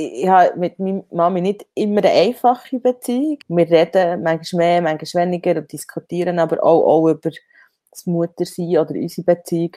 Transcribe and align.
Ich 0.00 0.28
habe 0.28 0.56
mit 0.56 0.78
meiner 0.78 1.02
Mami 1.10 1.40
nicht 1.40 1.66
immer 1.74 1.98
eine 2.04 2.10
einfache 2.10 2.78
Beziehung. 2.78 3.38
Wir 3.48 3.68
reden 3.68 4.22
manchmal 4.22 4.80
mehr, 4.80 4.82
manchmal 4.82 5.26
weniger 5.26 5.56
und 5.56 5.72
diskutieren 5.72 6.38
aber 6.38 6.62
auch, 6.62 6.86
auch 6.86 7.08
über 7.08 7.30
das 7.90 8.06
Muttersein 8.06 8.78
oder 8.78 8.94
unsere 8.94 9.24
Beziehung. 9.24 9.72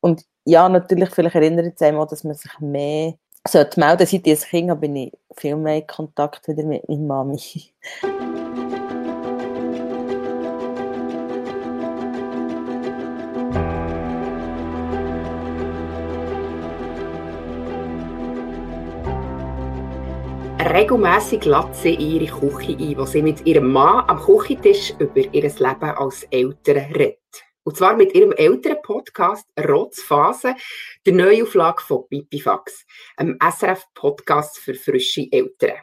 Und 0.00 0.24
ja, 0.44 0.68
natürlich, 0.68 1.10
vielleicht 1.10 1.34
erinnert 1.34 1.74
es 1.74 1.82
einem 1.82 1.98
auch, 1.98 2.06
dass 2.06 2.22
man 2.22 2.34
sich 2.34 2.52
mehr 2.60 3.14
sollte 3.46 3.80
melden. 3.80 4.06
Seit 4.06 4.24
ich 4.24 4.44
ein 4.44 4.50
Kind 4.50 4.70
habe, 4.70 4.80
bin 4.80 4.94
ich 4.94 5.12
viel 5.36 5.56
mehr 5.56 5.78
in 5.78 5.86
Kontakt 5.88 6.46
wieder 6.46 6.62
mit 6.62 6.88
meiner 6.88 7.02
Mami. 7.02 7.40
regelmässig 20.70 21.44
lädt 21.44 21.74
sie 21.74 21.94
ihre 21.94 22.26
Küche 22.26 22.76
ein, 22.78 22.96
wo 22.96 23.04
sie 23.04 23.22
mit 23.22 23.44
ihrem 23.46 23.70
Mann 23.70 24.08
am 24.08 24.18
Küchentisch 24.18 24.94
über 24.98 25.18
ihr 25.18 25.42
Leben 25.42 25.90
als 25.90 26.22
Eltern 26.30 26.92
redet. 26.92 27.18
Und 27.64 27.76
zwar 27.76 27.96
mit 27.96 28.14
ihrem 28.14 28.32
älteren 28.32 28.80
Podcast 28.82 29.46
Rotzphase, 29.58 30.54
der 31.04 31.12
Neuauflage 31.12 31.82
von 31.82 32.08
Pipifax, 32.08 32.86
einem 33.16 33.38
SRF-Podcast 33.40 34.58
für 34.58 34.74
frische 34.74 35.26
Eltern. 35.30 35.78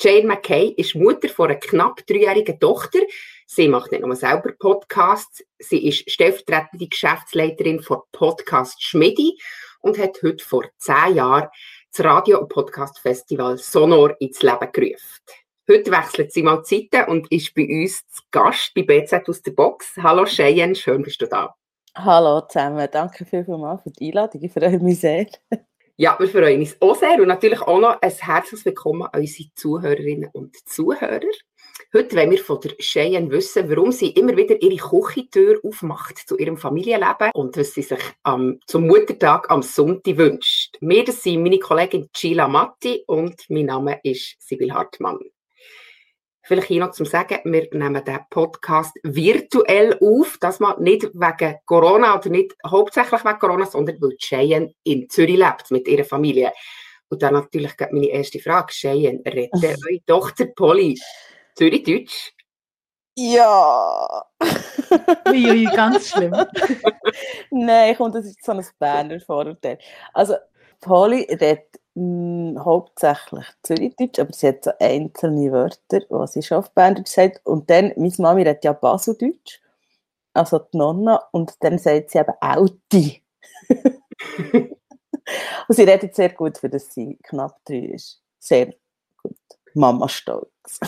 Jane 0.00 0.26
McKay 0.26 0.74
ist 0.76 0.94
Mutter 0.94 1.28
von 1.28 1.50
einer 1.50 1.60
knapp 1.60 2.06
dreijährigen 2.06 2.58
Tochter. 2.58 3.00
Sie 3.46 3.68
macht 3.68 3.92
nicht 3.92 4.04
nur 4.04 4.16
selber 4.16 4.52
Podcasts, 4.58 5.44
sie 5.58 5.86
ist 5.86 6.10
stellvertretende 6.10 6.88
Geschäftsleiterin 6.88 7.80
von 7.80 8.00
Podcast 8.10 8.82
Schmidi 8.82 9.38
und 9.80 9.98
hat 9.98 10.18
heute 10.22 10.44
vor 10.44 10.64
zehn 10.78 11.16
Jahren 11.16 11.48
das 11.96 12.04
Radio- 12.04 12.40
und 12.40 12.48
Podcast-Festival 12.48 13.56
Sonor 13.56 14.16
ins 14.18 14.42
Leben 14.42 14.72
gerufen. 14.72 15.20
Heute 15.70 15.90
wechselt 15.92 16.32
sie 16.32 16.42
mal 16.42 16.64
Zeiten 16.64 17.08
und 17.08 17.30
ist 17.30 17.54
bei 17.54 17.66
uns 17.68 18.04
zu 18.08 18.22
Gast 18.32 18.72
bei 18.74 18.82
BZ 18.82 19.28
aus 19.28 19.42
der 19.42 19.52
Box. 19.52 19.92
Hallo 20.02 20.24
Cheyenne, 20.24 20.74
schön 20.74 21.02
bist 21.02 21.22
du 21.22 21.26
da. 21.26 21.54
Hallo 21.94 22.40
zusammen, 22.48 22.88
danke 22.90 23.24
vielmals 23.24 23.82
für 23.82 23.90
die 23.90 24.08
Einladung, 24.08 24.42
ich 24.42 24.52
freue 24.52 24.78
mich 24.80 25.00
sehr. 25.00 25.26
Ja, 25.96 26.16
wir 26.18 26.26
freuen 26.26 26.58
uns 26.58 26.76
auch 26.80 26.96
sehr 26.96 27.20
und 27.20 27.28
natürlich 27.28 27.62
auch 27.62 27.78
noch 27.78 28.02
ein 28.02 28.10
herzliches 28.10 28.64
Willkommen 28.64 29.02
an 29.02 29.20
unsere 29.20 29.48
Zuhörerinnen 29.54 30.30
und 30.32 30.56
Zuhörer. 30.68 31.20
Heute 31.96 32.16
wollen 32.16 32.32
wir 32.32 32.42
von 32.42 32.60
der 32.60 32.72
Cheyenne 32.80 33.30
wissen, 33.30 33.70
warum 33.70 33.92
sie 33.92 34.10
immer 34.10 34.36
wieder 34.36 34.60
ihre 34.60 34.78
Küchentür 34.78 35.60
aufmacht 35.62 36.18
zu 36.26 36.36
ihrem 36.36 36.56
Familienleben 36.56 37.30
und 37.34 37.56
was 37.56 37.72
sie 37.72 37.82
sich 37.82 38.00
am, 38.24 38.58
zum 38.66 38.88
Muttertag 38.88 39.48
am 39.48 39.62
Sonntag 39.62 40.16
wünscht. 40.16 40.76
Wir, 40.80 41.04
das 41.04 41.22
sind 41.22 41.44
meine 41.44 41.60
Kollegin 41.60 42.08
Gila 42.12 42.48
Matti 42.48 43.04
und 43.06 43.44
mein 43.48 43.66
Name 43.66 44.00
ist 44.02 44.34
Sibyl 44.40 44.74
Hartmann. 44.74 45.20
Vielleicht 46.42 46.66
hier 46.66 46.80
noch 46.80 46.90
zum 46.90 47.06
Sagen, 47.06 47.38
wir 47.44 47.68
nehmen 47.70 48.04
den 48.04 48.18
Podcast 48.28 48.96
virtuell 49.04 49.96
auf, 50.00 50.36
das 50.40 50.58
mal 50.58 50.76
nicht 50.80 51.14
wegen 51.14 51.58
Corona 51.64 52.18
oder 52.18 52.28
nicht 52.28 52.56
hauptsächlich 52.66 53.24
wegen 53.24 53.38
Corona, 53.38 53.66
sondern 53.66 53.98
weil 54.00 54.16
Cheyenne 54.18 54.74
in 54.82 55.08
Zürich 55.08 55.38
lebt 55.38 55.70
mit 55.70 55.86
ihrer 55.86 56.04
Familie. 56.04 56.52
Und 57.08 57.22
dann 57.22 57.34
natürlich 57.34 57.74
meine 57.92 58.08
erste 58.08 58.40
Frage, 58.40 58.72
Cheyenne, 58.72 59.22
redet 59.24 59.52
eure 59.62 60.04
Tochter 60.04 60.46
Polly 60.46 60.98
Zürich-Deutsch? 61.54 62.34
Ja. 63.16 64.24
Ui, 65.28 65.64
ganz 65.66 66.10
schlimm. 66.10 66.34
Nein, 67.50 67.94
komm, 67.96 68.12
das 68.12 68.26
ist 68.26 68.44
so 68.44 68.52
ein 68.52 68.66
Berner 68.78 69.20
Vorurteil. 69.20 69.78
Also, 70.12 70.34
Polly 70.80 71.22
redet 71.30 71.80
mh, 71.94 72.50
hm, 72.56 72.64
hauptsächlich 72.64 73.46
Zürichdeutsch, 73.62 74.18
aber 74.18 74.32
sie 74.32 74.48
hat 74.48 74.64
so 74.64 74.72
einzelne 74.80 75.52
Wörter, 75.52 76.00
die 76.00 76.26
sie 76.26 76.42
schon 76.42 76.58
auf 76.58 76.72
Berndeutsch 76.72 77.08
sagt. 77.08 77.46
Und 77.46 77.70
dann, 77.70 77.92
meine 77.96 78.12
Mami 78.18 78.42
redet 78.42 78.64
ja 78.64 78.72
Baseldeutsch, 78.72 79.60
also 80.32 80.58
die 80.58 80.76
Nonna, 80.76 81.22
und 81.32 81.54
dann 81.60 81.78
sagt 81.78 82.10
sie 82.10 82.18
eben 82.18 82.34
Auti. 82.40 83.22
und 84.52 84.76
sie 85.68 85.84
redet 85.84 86.14
sehr 86.16 86.30
gut, 86.30 86.58
für 86.58 86.68
das 86.68 86.92
sie 86.92 87.16
knapp 87.22 87.60
drei 87.64 87.78
ist. 87.94 88.20
Sehr 88.40 88.74
gut. 89.22 89.36
Mama 89.74 90.08
stolz. 90.08 90.80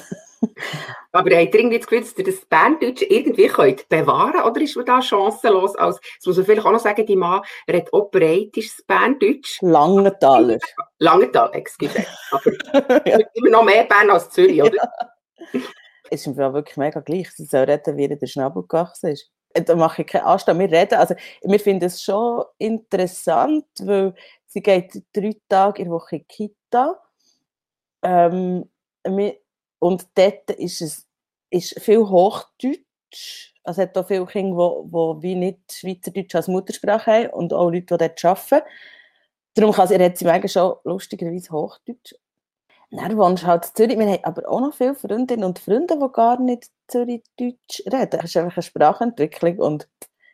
Aber 1.12 1.30
habt 1.30 1.54
ihr 1.54 1.60
irgendwie 1.60 1.78
das 1.78 1.86
Gefühl, 1.86 2.02
dass 2.02 2.18
ihr 2.18 2.24
das 2.24 2.44
Berndeutsch 2.46 3.02
irgendwie 3.02 3.48
könnt 3.48 3.88
bewahren 3.88 4.42
oder 4.42 4.60
ist 4.60 4.76
man 4.76 4.86
da 4.86 5.00
chancenlos? 5.00 5.76
Als, 5.76 6.00
das 6.18 6.26
muss 6.26 6.36
man 6.36 6.46
vielleicht 6.46 6.66
auch 6.66 6.72
noch 6.72 6.80
sagen, 6.80 7.06
die 7.06 7.16
Mann 7.16 7.42
redet 7.68 7.92
auch 7.92 8.10
breitisches 8.10 8.84
Berndeutsch. 8.86 9.58
Langenthaler. 9.62 10.58
Langenthal, 10.98 11.50
excuse. 11.54 12.04
Aber 12.30 12.50
ja. 13.06 13.18
immer 13.34 13.50
noch 13.50 13.64
mehr 13.64 13.84
Bern 13.84 14.10
als 14.10 14.30
Zürich, 14.30 14.62
oder? 14.62 14.76
Ja. 14.76 15.60
Es 16.10 16.26
ist 16.26 16.36
mir 16.36 16.52
wirklich 16.52 16.76
mega 16.76 17.00
gleich. 17.00 17.30
Sie 17.32 17.44
soll 17.44 17.64
reden, 17.64 17.96
wie 17.96 18.08
der 18.08 18.26
Schnabel 18.26 18.62
gewachsen 18.62 19.10
ist. 19.10 19.30
Da 19.54 19.74
mache 19.74 20.02
ich 20.02 20.08
keinen 20.08 20.24
Anstand. 20.24 20.60
Wir 20.60 20.70
reden, 20.70 20.96
also 20.96 21.14
wir 21.42 21.60
finden 21.60 21.86
es 21.86 22.02
schon 22.02 22.44
interessant, 22.58 23.64
weil 23.80 24.14
sie 24.46 24.62
geht 24.62 25.02
drei 25.12 25.36
Tage 25.48 25.82
in 25.82 25.88
der 25.88 25.94
Woche 25.94 26.16
in 26.16 26.22
die 26.22 26.26
Kita. 26.26 27.02
Ähm, 28.02 28.70
wir, 29.04 29.36
und 29.78 30.06
dort 30.14 30.50
ist 30.50 30.80
es 30.82 31.06
ist 31.50 31.80
viel 31.80 32.00
Hochdeutsch. 32.08 33.54
Also 33.64 33.82
es 33.82 33.88
hat 33.88 33.98
auch 33.98 34.06
viele 34.06 34.26
Kinder, 34.26 34.82
die, 34.84 35.22
wie 35.22 35.34
nicht 35.34 35.72
Schweizerdeutsch 35.72 36.34
als 36.34 36.48
Muttersprache 36.48 37.10
haben 37.10 37.30
und 37.30 37.52
auch 37.52 37.70
Leute, 37.70 37.96
die 37.96 38.08
dort 38.08 38.24
arbeiten. 38.24 38.66
Darum 39.54 39.72
kann 39.72 39.88
sie, 39.88 39.94
redet 39.94 40.18
sie 40.18 40.24
manchmal 40.24 40.48
schon 40.48 40.74
lustigerweise 40.84 41.50
Hochdeutsch. 41.50 42.14
Dann 42.90 43.16
wohnst 43.16 43.42
du 43.42 43.46
halt 43.48 43.66
in 43.66 43.74
Zürich. 43.74 43.98
Wir 43.98 44.06
haben 44.06 44.24
aber 44.24 44.48
auch 44.48 44.60
noch 44.60 44.74
viele 44.74 44.94
Freundinnen 44.94 45.44
und 45.44 45.58
Freunde, 45.58 45.98
die 45.98 46.12
gar 46.12 46.40
nicht 46.40 46.70
Zürichdeutsch 46.88 47.82
reden. 47.86 48.10
Das 48.10 48.24
ist 48.24 48.36
einfach 48.36 48.56
eine 48.56 48.62
Sprachentwicklung 48.62 49.58
und 49.58 49.88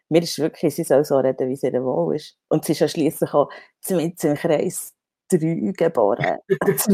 mir 0.08 0.22
ist 0.22 0.38
wirklich, 0.38 0.74
sie 0.74 0.84
soll 0.84 1.04
so 1.04 1.16
reden, 1.18 1.48
wie 1.48 1.56
sie 1.56 1.68
ihr 1.68 1.82
wohl 1.84 2.16
ist. 2.16 2.36
Und 2.48 2.64
sie 2.64 2.72
ist 2.72 2.80
ja 2.80 2.88
schliesslich 2.88 3.32
auch 3.32 3.48
mit 3.90 4.22
im 4.24 4.34
Kreis 4.34 4.92
3 5.28 5.72
geboren, 5.74 6.38
zu. 6.76 6.90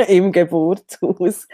im 0.08 0.32
Geburtshaus. 0.32 1.46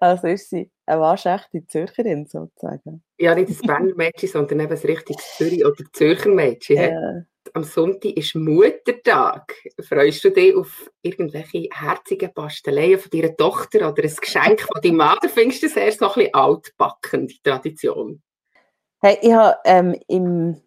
Also 0.00 0.26
ist 0.28 0.50
sie 0.50 0.70
eine 0.86 1.00
waschechte 1.00 1.66
Zürcherin 1.66 2.26
sozusagen. 2.26 3.02
Ja, 3.18 3.34
nicht 3.34 3.50
das 3.50 3.58
Berner 3.58 3.94
Mädchen, 3.94 4.28
sondern 4.32 4.60
eben 4.60 4.70
das 4.70 4.84
richtige 4.84 5.18
Zürich- 5.36 5.64
oder 5.64 5.84
Zürcher 5.92 6.30
Mädchen. 6.30 6.76
Ja. 6.76 7.22
Am 7.54 7.64
Sonntag 7.64 8.16
ist 8.16 8.34
Muttertag. 8.34 9.54
Freust 9.80 10.22
du 10.22 10.30
dich 10.30 10.54
auf 10.54 10.90
irgendwelche 11.00 11.68
herzigen 11.72 12.32
Pasteleien 12.32 12.98
von 12.98 13.10
deiner 13.10 13.34
Tochter 13.34 13.88
oder 13.90 14.02
ein 14.02 14.16
Geschenk 14.20 14.60
von 14.60 14.82
deinem 14.82 14.96
Mann? 14.96 15.16
Oder 15.16 15.30
findest 15.30 15.62
du 15.62 15.66
das 15.66 15.76
erst 15.76 16.00
noch 16.00 16.16
ein 16.16 16.24
bisschen 16.24 16.34
altbacken, 16.34 17.26
die 17.26 17.40
Tradition? 17.42 18.22
Hey, 19.00 19.18
ich 19.22 19.32
habe 19.32 19.56
ähm, 19.64 19.96
im 20.08 20.60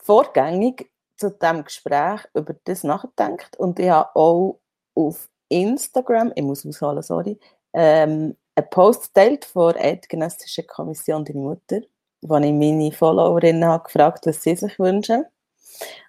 Vorgängig 0.00 0.90
zu 1.16 1.30
diesem 1.30 1.64
Gespräch 1.64 2.20
über 2.34 2.54
das 2.64 2.84
nachgedacht 2.84 3.56
und 3.58 3.78
ich 3.78 3.90
habe 3.90 4.14
auch 4.14 4.60
auf 4.94 5.28
Instagram, 5.48 6.32
ich 6.34 6.42
muss 6.42 6.66
ausholen, 6.66 7.02
sorry, 7.02 7.38
ähm, 7.72 8.36
einen 8.54 8.70
Post 8.70 9.14
teilt 9.14 9.44
von 9.44 9.74
der 9.74 9.84
Eidgenössischen 9.84 10.66
Kommission 10.66 11.24
Deine 11.24 11.40
Mutter, 11.40 11.80
wo 12.22 12.36
ich 12.38 12.52
meine 12.52 12.92
Followerinnen 12.92 13.64
habe 13.64 13.84
gefragt, 13.84 14.26
was 14.26 14.42
sie 14.42 14.56
sich 14.56 14.78
wünschen. 14.78 15.24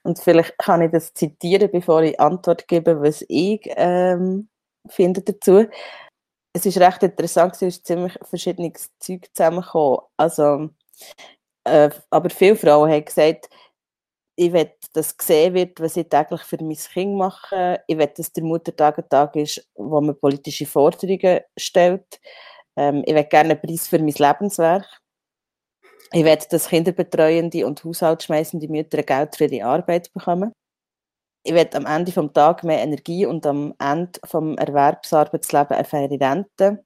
Und 0.04 0.20
vielleicht 0.20 0.58
kann 0.58 0.82
ich 0.82 0.92
das 0.92 1.14
zitieren, 1.14 1.70
bevor 1.72 2.02
ich 2.02 2.20
Antwort 2.20 2.68
gebe, 2.68 3.02
was 3.02 3.24
ich 3.28 3.62
ähm, 3.76 4.48
finde 4.88 5.22
dazu. 5.22 5.66
Es 6.54 6.66
ist 6.66 6.80
recht 6.80 7.04
interessant, 7.04 7.56
es 7.56 7.62
ist 7.62 7.86
ziemlich 7.86 8.18
verschiedenes 8.24 8.90
Zeug 9.00 9.28
zusammengekommen. 9.34 10.00
Also, 10.16 10.70
äh, 11.66 11.90
aber 12.10 12.30
viele 12.30 12.56
Frauen 12.56 12.90
haben 12.90 13.06
gesagt, 13.06 13.50
ich 14.40 14.54
will, 14.54 14.72
dass 14.94 15.18
gesehen 15.18 15.56
wird, 15.56 15.80
was 15.80 15.98
ich 15.98 16.10
täglich 16.10 16.42
für 16.44 16.58
mein 16.62 16.78
Kind 16.78 17.16
mache. 17.16 17.82
Ich 17.88 17.98
will, 17.98 18.08
dass 18.16 18.32
der 18.32 18.44
Muttertag 18.44 19.00
ein 19.00 19.10
Tag 19.10 19.36
ist, 19.36 19.68
wo 19.74 20.00
man 20.00 20.18
politische 20.20 20.68
Forderungen 20.68 21.42
stellt. 21.58 22.22
Ähm, 22.76 23.04
ich 23.08 23.16
will 23.16 23.24
gerne 23.24 23.52
einen 23.52 23.62
Preis 23.62 23.88
für 23.88 23.98
mein 23.98 24.14
Lebenswerk. 24.14 24.86
Ich 26.12 26.24
will, 26.24 26.38
dass 26.50 26.70
kinderbetreuende 26.70 27.66
und 27.66 27.84
haushaltsschmeißende 27.84 28.68
Mütter 28.68 29.02
Geld 29.02 29.36
für 29.36 29.46
ihre 29.46 29.66
Arbeit 29.66 30.14
bekommen. 30.14 30.54
Ich 31.44 31.54
will 31.54 31.68
am 31.74 31.88
Ende 31.88 32.12
des 32.12 32.34
Tages 32.34 32.64
mehr 32.64 32.84
Energie 32.84 33.26
und 33.26 33.44
am 33.48 33.74
Ende 33.80 34.20
des 34.22 34.34
Erwerbsarbeitslebens 34.34 35.72
eine 35.72 35.84
faire 35.84 36.12
Rente. 36.12 36.86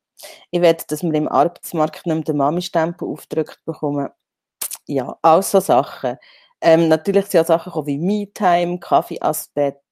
Ich 0.52 0.62
will, 0.62 0.78
dass 0.88 1.04
wir 1.04 1.14
im 1.14 1.28
Arbeitsmarkt 1.28 2.06
nicht 2.06 2.16
mehr 2.16 2.24
den 2.24 2.38
Mami-Stempel 2.38 3.08
aufgedrückt 3.08 3.60
bekommen. 3.66 4.08
Ja, 4.88 5.18
all 5.22 5.44
so 5.44 5.60
Sachen. 5.60 6.18
Ähm, 6.62 6.88
natürlich 6.88 7.26
sind 7.26 7.42
auch 7.42 7.46
Sachen 7.46 7.86
wie 7.86 7.98
Me-Time. 7.98 8.80
Jemand 8.80 9.88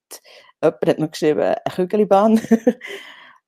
hat 0.62 1.00
mir 1.00 1.10
geschrieben, 1.10 1.42
eine 1.42 1.76
Kügelbahn. 1.76 2.40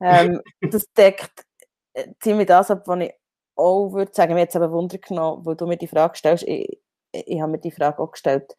ähm, 0.02 0.42
das 0.62 0.92
deckt 0.94 1.46
äh, 1.94 2.08
ziemlich 2.20 2.48
das 2.48 2.72
ab, 2.72 2.88
was 2.88 3.00
ich 3.02 3.14
auch 3.56 3.94
würde 3.94 4.12
sagen, 4.14 4.34
mir 4.34 4.42
jetzt 4.42 4.56
aber 4.56 4.72
Wunder 4.72 4.98
genommen, 4.98 5.46
wo 5.46 5.54
du 5.54 5.68
mir 5.68 5.78
die 5.78 5.88
Frage 5.88 6.18
stellst. 6.18 6.48
Ich, 6.48 6.80
ich, 7.12 7.42
habe 7.42 7.52
mir 7.52 7.60
die 7.60 7.72
Frage 7.72 8.00
auch 8.00 8.12
gestellt. 8.12 8.56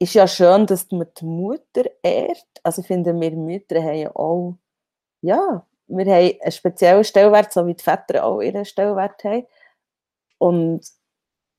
Ist 0.00 0.14
ja 0.14 0.26
schön, 0.26 0.66
dass 0.66 0.90
man 0.90 1.06
die 1.18 1.24
Mutter 1.24 1.84
ehrt. 2.02 2.46
Also 2.62 2.80
ich 2.80 2.86
finde, 2.86 3.18
wir 3.18 3.30
Mütter 3.30 3.82
haben 3.82 3.94
ja 3.94 4.16
auch 4.16 4.56
ja, 5.24 5.66
wir 5.86 6.04
haben 6.04 6.40
einen 6.40 6.52
speziellen 6.52 7.04
Stellwert, 7.04 7.52
so 7.52 7.66
wie 7.66 7.74
die 7.74 7.82
Väter 7.82 8.24
auch 8.24 8.40
ihren 8.40 8.64
Stellwert 8.64 9.24
haben. 9.24 9.46
Und 10.38 10.86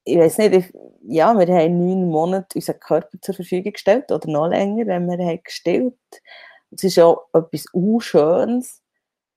ich 0.05 0.17
weiß 0.17 0.37
nicht, 0.37 0.53
ich, 0.53 0.73
ja, 1.07 1.37
wir 1.37 1.47
haben 1.47 1.85
neun 1.85 2.09
Monate 2.09 2.55
unseren 2.55 2.79
Körper 2.79 3.19
zur 3.21 3.35
Verfügung 3.35 3.73
gestellt 3.73 4.11
oder 4.11 4.29
noch 4.29 4.47
länger, 4.47 4.85
wenn 4.87 5.07
wir 5.07 5.17
haben 5.25 5.43
gestillt. 5.43 5.97
Es 6.71 6.83
ist 6.83 6.99
auch 6.99 7.27
etwas 7.33 7.65
Unschönes, 7.73 8.81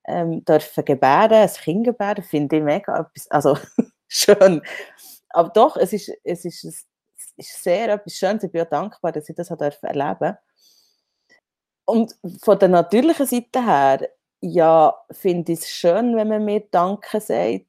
ähm, 0.06 0.44
dürfen 0.44 0.84
gebären, 0.84 1.32
ein 1.32 1.48
Kind 1.48 1.84
gebären, 1.84 2.22
finde 2.22 2.56
ich 2.56 2.62
mega 2.62 2.98
etwas, 3.00 3.30
also 3.30 3.58
schön. 4.08 4.62
Aber 5.30 5.48
doch, 5.50 5.76
es 5.76 5.92
ist, 5.92 6.12
es 6.24 6.44
ist, 6.44 6.64
es 6.64 6.86
ist 7.36 7.62
sehr 7.62 7.92
etwas 7.92 8.14
Schönes. 8.14 8.44
Ich 8.44 8.52
bin 8.52 8.62
auch 8.62 8.68
dankbar, 8.68 9.12
dass 9.12 9.28
ich 9.28 9.36
das 9.36 9.50
erleben 9.50 9.78
durfte. 9.82 10.38
Und 11.84 12.16
von 12.42 12.58
der 12.58 12.68
natürlichen 12.68 13.26
Seite 13.26 13.64
her, 13.64 14.08
ja, 14.40 14.94
finde 15.10 15.52
ich 15.52 15.60
es 15.60 15.70
schön, 15.70 16.16
wenn 16.16 16.28
man 16.28 16.44
mir 16.44 16.60
Danke 16.70 17.20
sagt, 17.20 17.66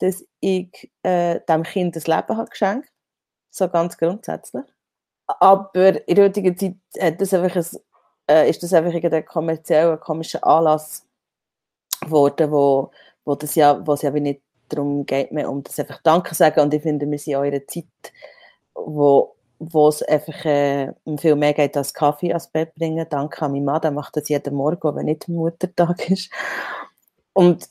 dass 0.00 0.24
ich 0.40 0.90
äh, 1.02 1.40
dem 1.48 1.62
Kind 1.62 1.96
das 1.96 2.06
Leben 2.06 2.36
habe 2.36 2.50
geschenkt 2.50 2.90
So 3.50 3.68
ganz 3.68 3.96
grundsätzlich. 3.96 4.64
Aber 5.26 6.08
in 6.08 6.16
der 6.16 6.24
heutigen 6.26 6.56
Zeit 6.56 6.76
hat 7.00 7.20
das 7.20 7.32
einfach 7.32 7.56
ein, 7.56 7.80
äh, 8.28 8.50
ist 8.50 8.62
das 8.62 8.72
einfach 8.72 8.92
ein 8.92 9.24
kommerzieller, 9.24 9.96
komischer 9.96 10.44
Anlass 10.44 11.06
geworden, 12.00 12.50
wo, 12.50 12.90
wo, 13.24 13.34
das 13.34 13.54
ja, 13.54 13.86
wo 13.86 13.92
es 13.92 14.02
ja 14.02 14.12
wie 14.12 14.20
nicht 14.20 14.42
darum 14.68 15.06
geht, 15.06 15.32
mehr 15.32 15.50
um 15.50 15.62
das 15.62 15.78
einfach 15.78 16.00
Danke 16.02 16.34
sagen. 16.34 16.60
Und 16.60 16.74
ich 16.74 16.82
finde, 16.82 17.08
wir 17.08 17.18
sind 17.18 17.34
in 17.34 17.40
einer 17.40 17.66
Zeit, 17.66 17.84
wo 18.74 19.36
wo 19.60 19.88
es 19.88 20.02
einfach 20.02 20.44
äh, 20.46 20.92
viel 21.18 21.36
mehr 21.36 21.52
geht 21.52 21.76
als 21.76 21.92
Kaffee 21.92 22.30
ans 22.30 22.48
Bett 22.48 22.74
bringen. 22.74 23.06
Danke 23.08 23.42
an 23.42 23.52
meinen 23.52 23.66
Mann, 23.66 23.82
der 23.82 23.90
macht 23.90 24.16
das 24.16 24.28
jeden 24.30 24.54
Morgen, 24.54 24.96
wenn 24.96 25.04
nicht 25.04 25.28
Muttertag 25.28 26.10
ist. 26.10 26.32
Und 27.34 27.68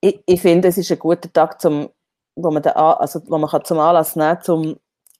ich, 0.00 0.20
ich 0.26 0.40
finde, 0.40 0.68
es 0.68 0.78
ist 0.78 0.90
ein 0.90 0.98
guter 0.98 1.32
Tag, 1.32 1.60
zum, 1.60 1.90
wo 2.36 2.50
man, 2.50 2.62
den, 2.62 2.72
also, 2.72 3.20
wo 3.26 3.38
man 3.38 3.50
kann 3.50 3.64
zum 3.64 3.78
Anlass 3.78 4.16
nehmen 4.16 4.38
kann, 4.38 4.54
um 4.54 4.76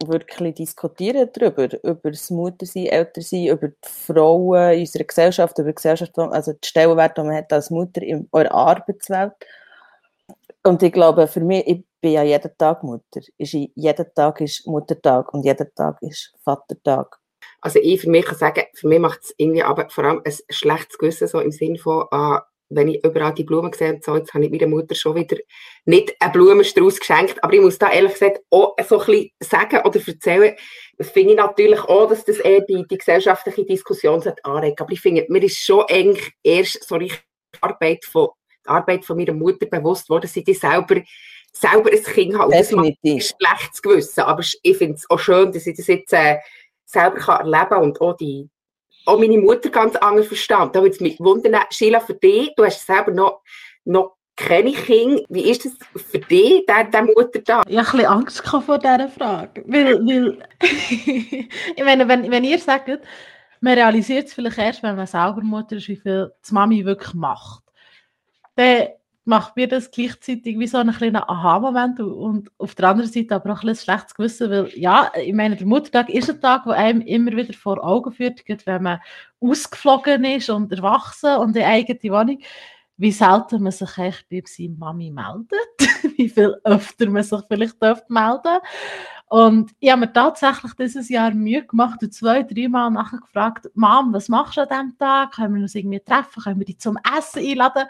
wirklich 0.07 0.55
diskutieren 0.55 1.29
darüber, 1.33 1.69
über 1.83 2.11
das 2.11 2.31
Muttersein, 2.31 2.87
Ältersein, 2.87 3.49
über 3.49 3.69
die 3.69 3.77
Frauen 3.83 4.75
in 4.75 4.81
unserer 4.81 5.05
Gesellschaft, 5.05 5.59
über 5.59 5.71
die 5.71 5.75
Gesellschaft, 5.75 6.17
also 6.17 6.53
die 6.53 6.69
Stellenwerte, 6.69 7.21
die 7.21 7.27
man 7.27 7.37
hat 7.37 7.53
als 7.53 7.71
Mutter 7.71 8.03
in 8.03 8.29
eurer 8.31 8.53
Arbeitswelt. 8.53 9.33
Und 10.63 10.83
ich 10.83 10.93
glaube, 10.93 11.27
für 11.27 11.41
mich, 11.41 11.67
ich 11.67 11.85
bin 12.01 12.13
ja 12.13 12.23
jeden 12.23 12.57
Tag 12.57 12.83
Mutter. 12.83 13.21
Ist, 13.39 13.53
jeden 13.53 14.15
Tag 14.15 14.41
ist 14.41 14.67
Muttertag 14.67 15.33
und 15.35 15.45
jeden 15.45 15.75
Tag 15.75 16.01
ist 16.03 16.33
Vatertag. 16.45 17.19
Also 17.61 17.81
ich 17.83 18.01
für 18.01 18.11
mich 18.11 18.25
kann 18.25 18.39
sagen, 18.39 18.65
für 18.75 18.87
mich 18.87 19.01
macht 19.01 19.25
es 19.25 19.35
irgendwie 19.37 19.65
aber 19.65 19.89
vor 19.91 20.05
allem 20.05 20.23
ein 20.25 20.33
schlechtes 20.49 20.97
Gewissen, 20.99 21.27
so 21.27 21.41
im 21.41 21.51
Sinne 21.51 21.79
von, 21.79 22.07
ah, 22.13 22.43
wenn 22.71 22.89
ich 22.89 23.05
überall 23.05 23.35
die 23.35 23.45
Blumen 23.45 23.73
sehe 23.73 23.95
und 23.95 24.05
so, 24.05 24.17
jetzt 24.17 24.35
habe 24.35 24.45
ich 24.45 24.51
meiner 24.51 24.67
Mutter 24.67 24.95
schon 24.95 25.15
wieder 25.15 25.37
nicht 25.87 26.15
einen 26.21 26.33
Blumenstrauß 26.33 26.99
geschenkt, 26.99 27.43
aber 27.43 27.55
ich 27.55 27.61
muss 27.61 27.79
da 27.79 27.91
ehrlich 27.91 28.13
gesagt 28.13 28.41
auch 28.51 28.75
so 28.87 29.01
ein 29.01 29.07
bisschen 29.07 29.31
sagen 29.41 29.81
oder 29.85 30.01
erzählen, 30.07 30.55
finde 31.01 31.31
ich 31.31 31.37
natürlich 31.37 31.81
auch, 31.81 32.09
dass 32.09 32.25
das 32.25 32.39
eher 32.39 32.61
die, 32.61 32.85
die 32.91 32.99
gesellschaftliche 32.99 33.65
Diskussion 33.65 34.23
anregt. 34.43 34.81
Aber 34.81 34.93
ich 34.93 35.01
finde, 35.01 35.27
mir 35.29 35.43
ist 35.43 35.59
schon 35.59 35.85
eigentlich 35.89 36.33
erst 36.43 36.87
so 36.87 36.97
richtig 36.97 37.23
Arbeit 37.61 38.05
von, 38.05 38.29
die 38.65 38.69
Arbeit 38.69 39.05
von 39.05 39.17
meiner 39.17 39.33
Mutter 39.33 39.67
bewusst 39.67 40.11
worden, 40.11 40.29
seit 40.29 40.49
ich 40.49 40.59
selber 40.59 41.01
selber 41.53 41.91
ein 41.91 42.03
Kind 42.03 42.39
habe. 42.39 42.53
Definitiv. 42.53 42.97
Das 43.03 43.35
macht 43.41 43.59
schlechtes 43.59 43.83
Gewissen. 43.83 44.21
Aber 44.21 44.43
ich 44.63 44.77
finde 44.77 44.95
es 44.95 45.11
auch 45.11 45.19
schön, 45.19 45.53
dass 45.53 45.67
ich 45.67 45.77
das 45.77 45.87
jetzt 45.87 46.13
äh, 46.13 46.39
selber 46.85 47.17
kann 47.17 47.41
erleben 47.41 47.69
kann 47.69 47.83
und 47.83 48.01
auch, 48.01 48.17
die, 48.17 48.49
auch 49.09 49.19
meine 49.19 49.39
Mutter 49.39 49.71
ganz 49.71 49.97
anders 49.97 50.27
verstanden. 50.27 50.73
Da 50.75 50.81
würde 50.81 50.95
es 50.95 51.01
mich 51.01 51.19
wundern, 51.19 51.61
Sheila, 51.71 52.01
für 52.01 52.15
dich, 52.15 52.53
du 52.57 52.65
hast 52.65 52.87
selber 52.87 53.11
noch, 53.11 53.43
noch 53.85 54.17
keine 54.37 54.73
Kinder. 54.73 55.23
Wie 55.29 55.51
ist 55.51 55.65
das 55.65 55.73
für 56.11 56.19
dich, 56.19 56.65
der, 56.67 56.85
der 56.85 57.03
Mutter 57.03 57.41
da? 57.45 57.63
Ich 57.67 57.77
habe 57.77 57.89
ein 57.89 57.93
bisschen 57.93 58.07
Angst 58.07 58.47
vor 58.47 58.79
dieser 58.79 59.09
Frage. 59.09 59.65
Weil, 59.67 59.99
weil 60.07 60.39
ich 60.61 61.85
meine, 61.85 62.07
wenn, 62.09 62.31
wenn 62.31 62.45
ihr 62.45 62.59
sagt, 62.59 62.89
man 63.61 63.75
realisiert 63.75 64.29
es 64.29 64.35
vielleicht 64.35 64.59
erst, 64.59 64.83
wenn 64.83 64.97
man 64.97 65.07
selber 65.07 65.41
Mutter 65.43 65.77
ist, 65.77 65.89
wie 65.89 65.97
viel 65.97 66.33
die 66.49 66.55
Mami 66.55 66.85
wirklich 66.85 67.15
macht. 67.15 67.65
Dann 68.55 68.89
macht 69.29 69.57
mir 69.57 69.69
das 69.69 69.91
gleichzeitig 69.91 70.59
wie 70.59 70.67
so 70.67 70.79
einen 70.79 70.95
kleinen 70.95 71.17
Aha-Moment 71.17 72.01
und 72.01 72.51
auf 72.57 72.75
der 72.75 72.89
anderen 72.89 73.11
Seite 73.11 73.35
aber 73.35 73.53
auch 73.53 73.63
ein, 73.63 73.69
ein 73.69 73.77
schlechtes 73.77 74.15
Gewissen, 74.15 74.51
weil 74.51 74.71
ja, 74.75 75.13
ich 75.23 75.35
meine, 75.35 75.55
der 75.55 75.67
Muttertag 75.67 76.09
ist 76.09 76.31
ein 76.31 76.41
Tag, 76.41 76.65
der 76.65 76.73
einem 76.73 77.03
immer 77.03 77.33
wieder 77.33 77.53
vor 77.53 77.85
Augen 77.85 78.11
führt, 78.11 78.43
wenn 78.65 78.83
man 78.83 79.01
ausgeflogen 79.39 80.25
ist 80.25 80.49
und 80.49 80.73
erwachsen 80.73 81.37
und 81.37 81.55
in 81.57 81.63
eigene 81.63 82.01
Wohnung, 82.05 82.39
wie 82.97 83.13
selten 83.13 83.63
man 83.63 83.71
sich 83.71 83.99
echt 83.99 84.29
bei 84.31 84.43
seiner 84.47 84.77
Mami 84.79 85.11
meldet, 85.11 85.53
wie 86.17 86.31
viel 86.31 86.57
öfter 86.65 87.11
man 87.11 87.23
sich 87.23 87.41
vielleicht 87.49 87.81
melden. 87.81 88.09
dürfte 88.09 88.63
und 89.31 89.73
ich 89.79 89.91
habe 89.91 90.01
mir 90.01 90.13
tatsächlich 90.13 90.73
dieses 90.75 91.09
Jahr 91.09 91.33
Mühe 91.33 91.65
gemacht 91.65 92.03
und 92.03 92.15
zwei, 92.15 92.43
dreimal 92.43 92.91
nachher 92.91 93.19
gefragt, 93.19 93.69
Mom, 93.75 94.13
was 94.13 94.29
machst 94.29 94.57
du 94.57 94.63
an 94.63 94.69
diesem 94.69 94.99
Tag? 94.99 95.33
Können 95.33 95.55
wir 95.55 95.63
uns 95.63 95.75
irgendwie 95.75 96.01
treffen? 96.01 96.43
Können 96.43 96.59
wir 96.59 96.67
dich 96.67 96.79
zum 96.79 96.99
Essen 97.17 97.45
einladen? 97.45 97.85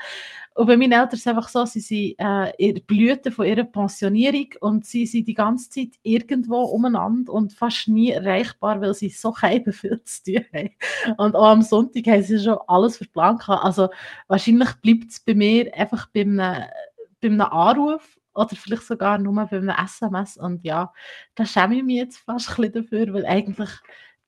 Und 0.55 0.67
bei 0.67 0.77
meinen 0.77 0.91
Eltern 0.91 1.13
ist 1.13 1.21
es 1.21 1.27
einfach 1.29 1.49
so, 1.49 1.65
sie 1.65 1.79
sind 1.79 2.19
äh, 2.19 2.51
in 2.59 2.75
der 2.75 2.83
Blüte 2.83 3.31
von 3.31 3.47
ihrer 3.47 3.63
Pensionierung 3.63 4.49
und 4.61 4.85
sie 4.85 5.07
sind 5.07 5.29
die 5.29 5.35
ganze 5.35 5.71
Zeit 5.71 5.91
irgendwo 6.03 6.63
umeinander 6.63 7.33
und 7.33 7.53
fast 7.53 7.87
nie 7.87 8.11
erreichbar, 8.11 8.81
weil 8.81 8.93
sie 8.95 9.09
so 9.09 9.33
viel 9.33 10.03
zu 10.03 10.25
tun 10.25 10.45
haben. 10.53 10.71
Und 11.19 11.37
auch 11.37 11.51
am 11.51 11.63
Sonntag 11.63 12.07
haben 12.09 12.25
sie 12.25 12.41
schon 12.41 12.59
alles 12.67 12.97
verplant. 12.97 13.49
Also 13.49 13.89
wahrscheinlich 14.27 14.73
bleibt 14.83 15.13
es 15.13 15.21
bei 15.21 15.35
mir 15.35 15.73
einfach 15.73 16.09
bei 16.13 16.23
einem 16.23 17.41
Anruf 17.41 18.18
oder 18.39 18.57
vielleicht 18.57 18.85
sogar 18.85 19.19
nur 19.19 19.35
bei 19.35 19.57
einem 19.57 19.71
SMS. 19.71 20.37
Und 20.37 20.65
ja, 20.65 20.93
da 21.35 21.45
schäme 21.45 21.77
ich 21.77 21.83
mich 21.83 21.97
jetzt 21.97 22.19
fast 22.19 22.51
ein 22.51 22.57
bisschen 22.57 22.73
dafür, 22.85 23.15
weil 23.15 23.27
eigentlich 23.27 23.71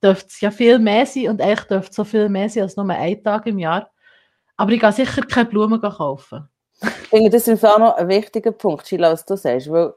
dürfte 0.03 0.27
es 0.29 0.41
ja 0.41 0.51
viel 0.51 0.79
mehr 0.79 1.07
sein 1.07 1.29
und 1.29 1.41
eigentlich 1.41 1.69
dürfte 1.69 1.91
es 1.91 1.97
so 1.97 2.05
viel 2.05 2.29
mehr 2.29 2.49
sein 2.49 2.65
als 2.65 2.77
nur 2.77 2.89
ein 2.89 3.23
Tag 3.23 3.47
im 3.47 3.59
Jahr. 3.59 3.91
Aber 4.57 4.73
ich 4.73 4.81
gehe 4.81 4.93
sicher 4.93 5.23
keine 5.23 5.49
Blumen 5.49 5.81
kaufen. 5.81 6.49
Ich 6.83 7.09
finde, 7.09 7.31
das 7.31 7.47
ist 7.47 7.65
auch 7.65 7.79
noch 7.79 7.97
ein 7.97 8.09
wichtiger 8.09 8.53
Punkt, 8.53 8.87
Sheila, 8.87 9.13
was 9.13 9.25
du 9.25 9.37
sagst. 9.37 9.71
Weil, 9.71 9.93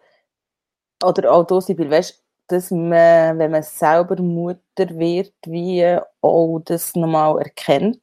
oder 1.03 1.31
auch 1.31 1.45
du, 1.45 1.59
Sibyl, 1.59 1.89
weißt 1.89 2.23
dass 2.47 2.71
man, 2.71 3.39
wenn 3.39 3.51
man 3.51 3.63
selber 3.63 4.21
Mutter 4.21 4.89
wird, 4.89 5.33
wie 5.45 5.97
auch 6.21 6.59
das 6.59 6.93
nochmal 6.93 7.39
erkennt, 7.39 8.01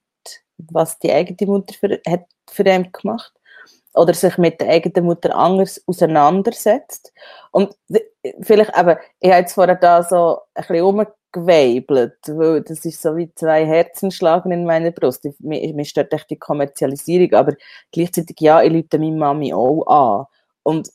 was 0.56 0.98
die 0.98 1.12
eigene 1.12 1.50
Mutter 1.50 1.74
für, 1.74 2.00
hat 2.08 2.26
für 2.48 2.64
einen 2.64 2.90
gemacht 2.90 3.32
oder 3.94 4.14
sich 4.14 4.38
mit 4.38 4.60
der 4.60 4.68
eigenen 4.68 5.06
Mutter 5.06 5.34
anders 5.34 5.82
auseinandersetzt. 5.86 7.12
Und 7.50 7.76
vielleicht 8.42 8.74
aber, 8.74 9.00
ich 9.20 9.30
habe 9.30 9.40
jetzt 9.40 9.54
vorher 9.54 9.76
da 9.76 10.02
so 10.02 10.40
ein 10.54 10.64
bisschen 10.66 10.84
umgeweibelt, 11.32 12.16
weil 12.28 12.62
das 12.62 12.84
ist 12.84 13.02
so 13.02 13.16
wie 13.16 13.32
zwei 13.34 13.66
Herzenschlagen 13.66 14.52
in 14.52 14.64
meiner 14.64 14.90
Brust. 14.90 15.26
Mir, 15.40 15.74
mir 15.74 15.84
stört 15.84 16.12
echt 16.12 16.30
die 16.30 16.38
Kommerzialisierung, 16.38 17.32
aber 17.34 17.54
gleichzeitig, 17.92 18.36
ja, 18.40 18.62
ich 18.62 18.72
lüte 18.72 18.98
meine 18.98 19.16
Mami 19.16 19.52
auch 19.54 19.86
an. 19.86 20.26
Und 20.62 20.90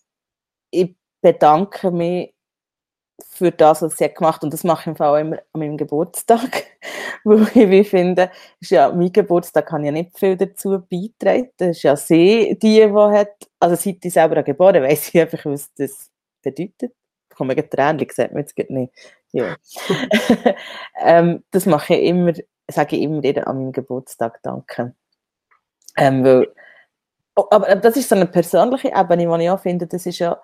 ich 0.72 0.96
bedanke 1.22 1.92
mich 1.92 2.35
für 3.30 3.52
das, 3.52 3.82
was 3.82 3.98
sie 3.98 4.06
hat 4.06 4.16
gemacht 4.16 4.44
und 4.44 4.54
das 4.54 4.64
mache 4.64 4.82
ich 4.82 4.88
im 4.88 4.96
Fall 4.96 5.10
auch 5.10 5.20
immer 5.20 5.38
an 5.54 5.60
meinem 5.60 5.78
Geburtstag, 5.78 6.66
weil 7.24 7.44
ich 7.54 7.70
wie 7.70 7.84
finde, 7.84 8.32
ist 8.60 8.72
ja, 8.72 8.92
mein 8.92 9.12
Geburtstag 9.12 9.68
kann 9.68 9.86
ja 9.86 9.92
nicht 9.92 10.18
viel 10.18 10.36
dazu 10.36 10.84
beitragen, 10.90 11.50
das 11.58 11.78
ist 11.78 11.84
ja 11.84 11.96
sie, 11.96 12.58
die, 12.62 12.80
die 12.80 12.94
hat, 12.94 13.32
also 13.60 13.76
seit 13.76 14.04
ich 14.04 14.14
selber 14.14 14.44
geboren 14.44 14.84
weiß 14.84 15.10
ich 15.10 15.22
einfach, 15.22 15.46
was 15.46 15.74
das 15.76 16.12
bedeutet. 16.42 16.94
Ich 17.30 17.36
komme 17.36 17.56
gerade 17.56 17.70
Tränen, 17.70 18.00
sieht 18.00 18.32
man 18.32 18.44
jetzt 18.44 18.58
nicht. 18.70 18.94
Ja. 19.32 19.56
ähm, 21.02 21.44
das 21.52 21.66
mache 21.66 21.96
ich 21.96 22.08
immer, 22.08 22.34
sage 22.70 22.96
ich 22.96 23.02
immer 23.02 23.22
wieder 23.22 23.48
an 23.48 23.58
meinem 23.58 23.72
Geburtstag 23.72 24.40
Danke. 24.44 24.96
Ähm, 25.98 26.24
weil, 26.24 26.54
oh, 27.36 27.46
aber 27.50 27.76
das 27.76 27.98
ist 27.98 28.10
so 28.10 28.16
eine 28.16 28.28
persönliche 28.28 28.94
Ebene, 28.96 29.38
die 29.38 29.44
ich 29.44 29.50
auch 29.50 29.60
finde, 29.60 29.88
das 29.88 30.06
ist 30.06 30.20
ja 30.20 30.40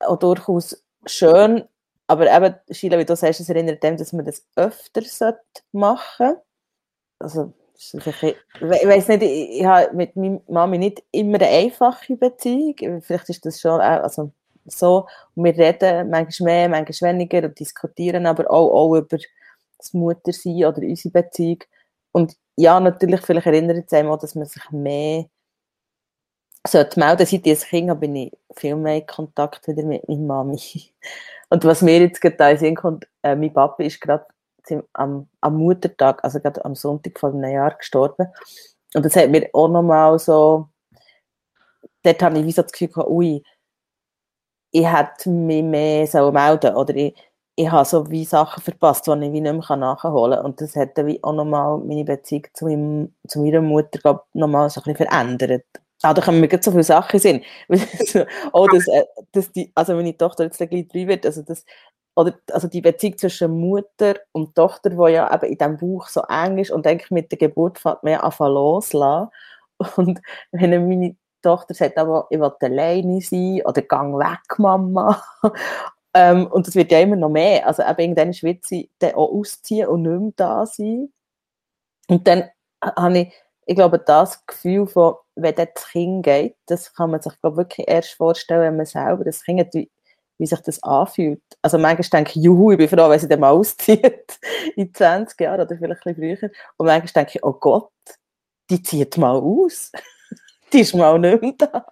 auch 0.00 0.18
durchaus 0.18 0.84
schön, 1.06 1.64
aber 2.08 2.34
eben, 2.34 2.54
Sheila, 2.70 2.98
wie 2.98 3.04
du 3.04 3.14
sagst, 3.14 3.40
es 3.40 3.48
erinnert 3.48 3.82
dem, 3.82 3.96
dass 3.96 4.12
man 4.12 4.24
das 4.24 4.44
öfter 4.56 5.02
machen 5.72 6.26
sollte. 6.26 6.42
Also, 7.20 7.52
ich 7.76 7.94
weiß 7.94 9.08
nicht, 9.08 9.22
ich, 9.22 9.60
ich 9.60 9.64
habe 9.64 9.94
mit 9.94 10.16
meiner 10.16 10.40
Mami 10.48 10.78
nicht 10.78 11.02
immer 11.12 11.36
eine 11.36 11.48
einfache 11.48 12.16
Beziehung. 12.16 13.02
Vielleicht 13.02 13.28
ist 13.28 13.44
das 13.46 13.60
schon 13.60 13.80
also 13.80 14.32
so. 14.64 15.06
Und 15.34 15.44
wir 15.44 15.56
reden 15.56 16.10
manchmal 16.10 16.46
mehr, 16.46 16.68
manchmal 16.68 17.12
weniger 17.12 17.44
und 17.44 17.58
diskutieren 17.58 18.26
aber 18.26 18.50
auch, 18.50 18.70
auch 18.72 18.96
über 18.96 19.18
das 19.78 19.92
Muttersein 19.92 20.64
oder 20.64 20.82
unsere 20.82 21.12
Beziehung. 21.12 21.58
Und 22.12 22.36
ja, 22.56 22.80
natürlich, 22.80 23.20
vielleicht 23.20 23.46
erinnert 23.46 23.84
es 23.86 23.92
einem 23.92 24.10
auch, 24.10 24.18
dass 24.18 24.34
man 24.34 24.46
sich 24.46 24.70
mehr 24.70 25.26
sollte 26.66 26.98
melden. 26.98 27.26
Seit 27.26 27.46
ich 27.46 27.62
ein 27.64 27.68
Kind 27.68 27.90
habe, 27.90 28.00
bin 28.00 28.16
ich 28.16 28.32
viel 28.56 28.76
mehr 28.76 28.96
in 28.96 29.06
Kontakt 29.06 29.68
wieder 29.68 29.82
mit 29.82 30.08
meiner 30.08 30.20
Mami. 30.20 30.60
Und 31.50 31.64
was 31.64 31.82
mir 31.82 32.00
jetzt 32.00 32.20
gerade 32.20 32.58
Sinn 32.58 32.76
kommt, 32.76 33.08
äh, 33.22 33.34
mein 33.34 33.52
Papa 33.52 33.82
ist 33.82 34.00
gerade 34.00 34.26
am, 34.92 35.28
am 35.40 35.56
Muttertag, 35.56 36.22
also 36.22 36.40
gerade 36.40 36.64
am 36.64 36.74
Sonntag 36.74 37.18
vor 37.18 37.30
einem 37.30 37.50
Jahr 37.50 37.74
gestorben. 37.76 38.28
und 38.94 39.04
das 39.04 39.16
hat 39.16 39.30
mir 39.30 39.48
auch 39.52 39.68
nochmal 39.68 40.18
so, 40.18 40.68
dort 42.02 42.22
habe 42.22 42.38
ich 42.38 42.46
wie 42.46 42.52
so 42.52 42.62
das 42.62 42.72
Gefühl 42.72 42.88
gehabt, 42.88 43.08
ui, 43.08 43.42
ich 44.70 44.86
hätte 44.86 45.30
mich 45.30 45.62
mehr 45.62 46.06
so 46.06 46.30
melden 46.32 46.74
oder 46.74 46.94
ich, 46.94 47.14
ich 47.56 47.70
habe 47.70 47.84
so 47.84 48.08
wie 48.10 48.24
Sachen 48.24 48.62
verpasst, 48.62 49.06
die 49.06 49.10
ich 49.12 49.32
wie 49.32 49.40
nicht 49.40 49.68
mehr 49.68 49.76
nachholen 49.76 50.36
kann. 50.36 50.44
Und 50.44 50.60
das 50.60 50.76
hat 50.76 50.96
dann 50.96 51.06
wie 51.06 51.22
auch 51.24 51.32
nochmal 51.32 51.78
meine 51.78 52.04
Beziehung 52.04 52.46
zu, 52.54 52.66
meinem, 52.66 53.14
zu 53.26 53.40
meiner 53.40 53.62
Mutter 53.62 54.24
nochmal 54.34 54.70
so 54.70 54.80
ein 54.80 54.84
bisschen 54.92 55.08
verändert. 55.08 55.64
Ah, 56.02 56.14
da 56.14 56.22
kommen 56.22 56.40
mir 56.40 56.48
so 56.60 56.70
viele 56.70 56.84
Sachen 56.84 57.18
sehen. 57.18 57.42
oh, 58.52 58.68
dass, 58.68 58.86
äh, 58.86 59.04
dass 59.32 59.50
die, 59.50 59.72
also 59.74 59.94
meine 59.94 60.16
Tochter 60.16 60.44
jetzt 60.44 60.58
gleich 60.58 60.86
drei 60.88 61.08
wird, 61.08 61.26
also 61.26 61.42
das, 61.42 61.64
oder, 62.14 62.34
also 62.52 62.68
die 62.68 62.80
Beziehung 62.80 63.18
zwischen 63.18 63.60
Mutter 63.60 64.14
und 64.32 64.54
Tochter, 64.54 64.90
die 64.90 65.12
ja 65.12 65.32
eben 65.32 65.52
in 65.52 65.58
diesem 65.58 65.76
Buch 65.76 66.08
so 66.08 66.22
eng 66.22 66.58
ist 66.58 66.70
und 66.70 66.86
eigentlich 66.86 67.10
mit 67.10 67.30
der 67.30 67.38
Geburt 67.38 67.78
fängt 67.78 68.02
man 68.02 68.12
ja 68.12 68.20
an 68.20 68.52
loslassen. 68.52 69.30
Und 69.96 70.20
wenn 70.50 70.88
meine 70.88 71.16
Tochter 71.40 71.72
sagt, 71.72 71.98
aber 71.98 72.26
ich 72.30 72.40
will 72.40 72.50
alleine 72.60 73.20
sein 73.20 73.62
oder 73.64 73.82
gang 73.82 74.18
weg, 74.18 74.58
Mama. 74.58 75.22
ähm, 76.14 76.48
und 76.48 76.66
das 76.66 76.74
wird 76.74 76.90
ja 76.90 76.98
immer 76.98 77.14
noch 77.14 77.28
mehr. 77.28 77.64
Also 77.64 77.84
eben 77.84 78.16
irgendwann 78.16 78.34
wird 78.42 78.64
sie 78.64 78.90
dann 78.98 79.14
auch 79.14 79.32
ausziehen 79.32 79.86
und 79.86 80.02
nicht 80.02 80.20
mehr 80.20 80.32
da 80.34 80.66
sein. 80.66 81.12
Und 82.08 82.26
dann 82.26 82.50
habe 82.82 83.18
ich, 83.18 83.32
ich 83.68 83.76
glaube, 83.76 83.98
das 83.98 84.46
Gefühl 84.46 84.86
von, 84.86 85.16
wenn 85.34 85.54
das 85.54 85.68
Kind 85.92 86.24
geht, 86.24 86.56
das 86.66 86.94
kann 86.94 87.10
man 87.10 87.20
sich 87.20 87.38
glaube 87.40 87.58
wirklich 87.58 87.86
erst 87.86 88.14
vorstellen, 88.14 88.62
wenn 88.62 88.76
man 88.78 88.86
selber 88.86 89.24
das 89.24 89.44
Kind 89.44 89.60
hat, 89.60 89.74
wie, 89.74 89.90
wie 90.38 90.46
sich 90.46 90.60
das 90.60 90.82
anfühlt. 90.82 91.42
Also 91.60 91.76
manchmal 91.76 92.08
denke 92.08 92.38
ich, 92.38 92.44
juhu, 92.44 92.72
ich 92.72 92.78
bin 92.78 92.88
froh, 92.88 93.10
wenn 93.10 93.20
sie 93.20 93.28
dann 93.28 93.40
mal 93.40 93.50
auszieht, 93.52 94.38
in 94.74 94.92
20 94.94 95.38
Jahren 95.38 95.60
oder 95.60 95.76
vielleicht 95.76 96.06
ein 96.06 96.14
bisschen 96.14 96.38
früher. 96.38 96.50
Und 96.78 96.86
manchmal 96.86 97.12
denke 97.24 97.32
ich, 97.34 97.44
oh 97.44 97.52
Gott, 97.52 97.90
die 98.70 98.82
zieht 98.82 99.18
mal 99.18 99.36
aus 99.36 99.92
die 100.72 100.80
ist 100.80 100.94
mal 100.94 101.18
nicht 101.18 101.42
mehr 101.42 101.52
da. 101.58 101.86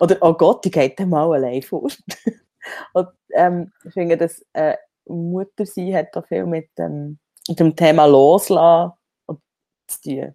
Oder, 0.00 0.16
oh 0.20 0.34
Gott, 0.34 0.64
die 0.64 0.70
geht 0.70 0.98
dann 0.98 1.10
mal 1.10 1.32
allein 1.32 1.62
fort. 1.62 1.96
Und 2.92 3.08
ähm, 3.32 3.72
ich 3.84 3.92
finde, 3.92 4.16
dass 4.16 4.44
äh, 4.52 4.76
Muttersein 5.06 5.94
hat 5.94 6.16
auch 6.16 6.26
viel 6.26 6.46
mit, 6.46 6.70
ähm, 6.78 7.18
mit 7.48 7.60
dem 7.60 7.76
Thema 7.76 8.06
Loslassen 8.06 8.94
zu 9.86 10.00
tun. 10.02 10.34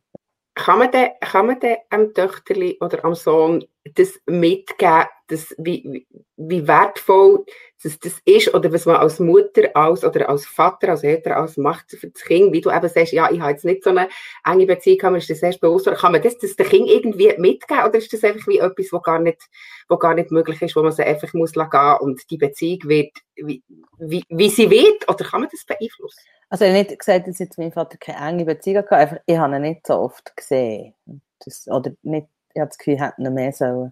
Kann 0.65 0.79
man 0.79 0.91
denn, 0.91 1.09
kann 1.21 1.47
man 1.47 1.59
denn 1.59 1.77
am 1.89 2.13
Töchterli 2.13 2.77
oder 2.81 3.05
am 3.05 3.15
Sohn 3.15 3.65
das 3.95 4.19
mitgeben, 4.25 5.05
dass, 5.27 5.55
wie, 5.57 6.05
wie 6.35 6.67
wertvoll 6.67 7.45
das, 7.81 7.97
das 7.99 8.19
ist 8.25 8.53
oder 8.53 8.73
was 8.73 8.85
man 8.85 8.97
als 8.97 9.19
Mutter 9.19 9.73
als, 9.73 10.03
oder 10.03 10.27
als 10.27 10.45
Vater, 10.45 10.89
als 10.89 11.03
Eltern 11.03 11.33
als 11.33 11.55
macht 11.55 11.91
für 11.91 12.09
das 12.09 12.21
Kind, 12.23 12.51
wie 12.51 12.59
du 12.59 12.71
eben 12.71 12.89
sagst, 12.89 13.13
ja, 13.13 13.31
ich 13.31 13.39
habe 13.39 13.51
jetzt 13.51 13.63
nicht 13.63 13.85
so 13.85 13.91
eine 13.91 14.09
enge 14.43 14.65
Beziehung, 14.65 14.97
kann 14.97 15.13
man 15.13 15.23
das 15.25 15.41
erst 15.41 15.61
bewusst 15.61 15.85
kann 15.85 16.11
man 16.11 16.21
das, 16.21 16.37
das 16.37 16.57
dem 16.57 16.67
Kind 16.67 16.89
irgendwie 16.89 17.33
mitgeben 17.37 17.85
oder 17.85 17.97
ist 17.97 18.11
das 18.11 18.23
einfach 18.25 18.45
wie 18.47 18.59
etwas, 18.59 18.91
was 18.91 19.03
gar 19.03 19.19
nicht, 19.19 19.41
wo 19.87 19.95
gar 19.95 20.13
nicht 20.13 20.29
möglich 20.29 20.61
ist, 20.61 20.75
wo 20.75 20.83
man 20.83 20.91
sie 20.91 21.03
einfach 21.03 21.33
muss 21.33 21.53
gehen 21.53 21.97
und 22.01 22.29
die 22.29 22.37
Beziehung 22.37 22.79
wird, 22.83 23.17
wie, 23.35 23.63
wie, 23.97 24.23
wie 24.27 24.49
sie 24.49 24.69
wird? 24.69 25.07
Oder 25.07 25.23
kann 25.23 25.39
man 25.39 25.49
das 25.49 25.63
beeinflussen? 25.63 26.19
Also 26.49 26.65
ich 26.65 26.71
habe 26.71 26.79
nicht 26.79 26.99
gesagt, 26.99 27.27
dass 27.27 27.39
jetzt 27.39 27.57
mein 27.57 27.71
Vater 27.71 27.97
keine 27.97 28.27
enge 28.27 28.45
Beziehung 28.45 28.83
hatte, 28.83 28.95
einfach, 28.95 29.17
ich 29.25 29.37
habe 29.37 29.55
ihn 29.55 29.61
nicht 29.61 29.85
so 29.85 29.95
oft 29.95 30.35
gesehen. 30.35 30.95
Das, 31.39 31.67
oder 31.67 31.91
nicht, 32.01 32.27
ich 32.53 32.59
habe 32.59 32.69
das 32.69 32.77
Gefühl, 32.77 32.95
ich 32.95 33.01
hätte 33.01 33.21
ihn 33.21 33.33
mehr 33.33 33.51
so 33.51 33.91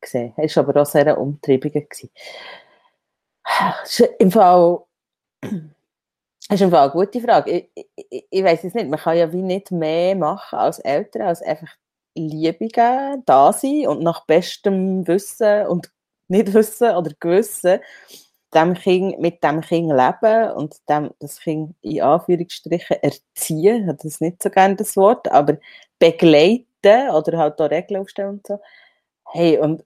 gesehen. 0.00 0.32
Er 0.36 0.44
war 0.56 0.68
aber 0.68 0.82
auch 0.82 0.86
sehr 0.86 1.18
umtriebig. 1.18 1.88
Das 3.82 4.00
ist 4.00 4.10
im 4.18 4.30
Fall, 4.30 4.78
eine 6.48 6.90
gute 6.90 7.20
Frage. 7.20 7.50
Ich, 7.74 7.86
ich, 7.96 8.26
ich 8.30 8.44
weiß 8.44 8.64
es 8.64 8.74
nicht, 8.74 8.88
man 8.88 8.98
kann 8.98 9.16
ja 9.16 9.32
wie 9.32 9.42
nicht 9.42 9.70
mehr 9.70 10.14
machen 10.14 10.58
als 10.58 10.78
Eltern, 10.78 11.22
als 11.22 11.42
einfach 11.42 11.74
Liebe 12.14 12.68
da 13.24 13.52
sein 13.52 13.86
und 13.86 14.02
nach 14.02 14.26
bestem 14.26 15.06
Wissen 15.06 15.66
und 15.66 15.90
nicht 16.28 16.52
Wissen 16.52 16.94
oder 16.94 17.12
Gewissen 17.18 17.80
dem 18.54 18.74
kind, 18.74 19.18
mit 19.20 19.42
dem 19.44 19.60
Kind 19.60 19.90
leben 19.90 20.52
und 20.52 20.76
dem, 20.88 21.10
das 21.20 21.40
Kind 21.40 21.74
in 21.82 22.02
Anführungsstrichen 22.02 22.96
erziehen, 23.02 23.86
hat 23.86 24.04
das 24.04 24.20
nicht 24.20 24.42
so 24.42 24.50
gerne 24.50 24.76
das 24.76 24.96
Wort, 24.96 25.30
aber 25.30 25.58
begleiten 25.98 27.10
oder 27.12 27.38
halt 27.38 27.60
auch 27.60 27.70
Regeln 27.70 28.00
aufstellen 28.00 28.30
und 28.30 28.46
so. 28.46 28.58
Hey, 29.32 29.58
und 29.58 29.84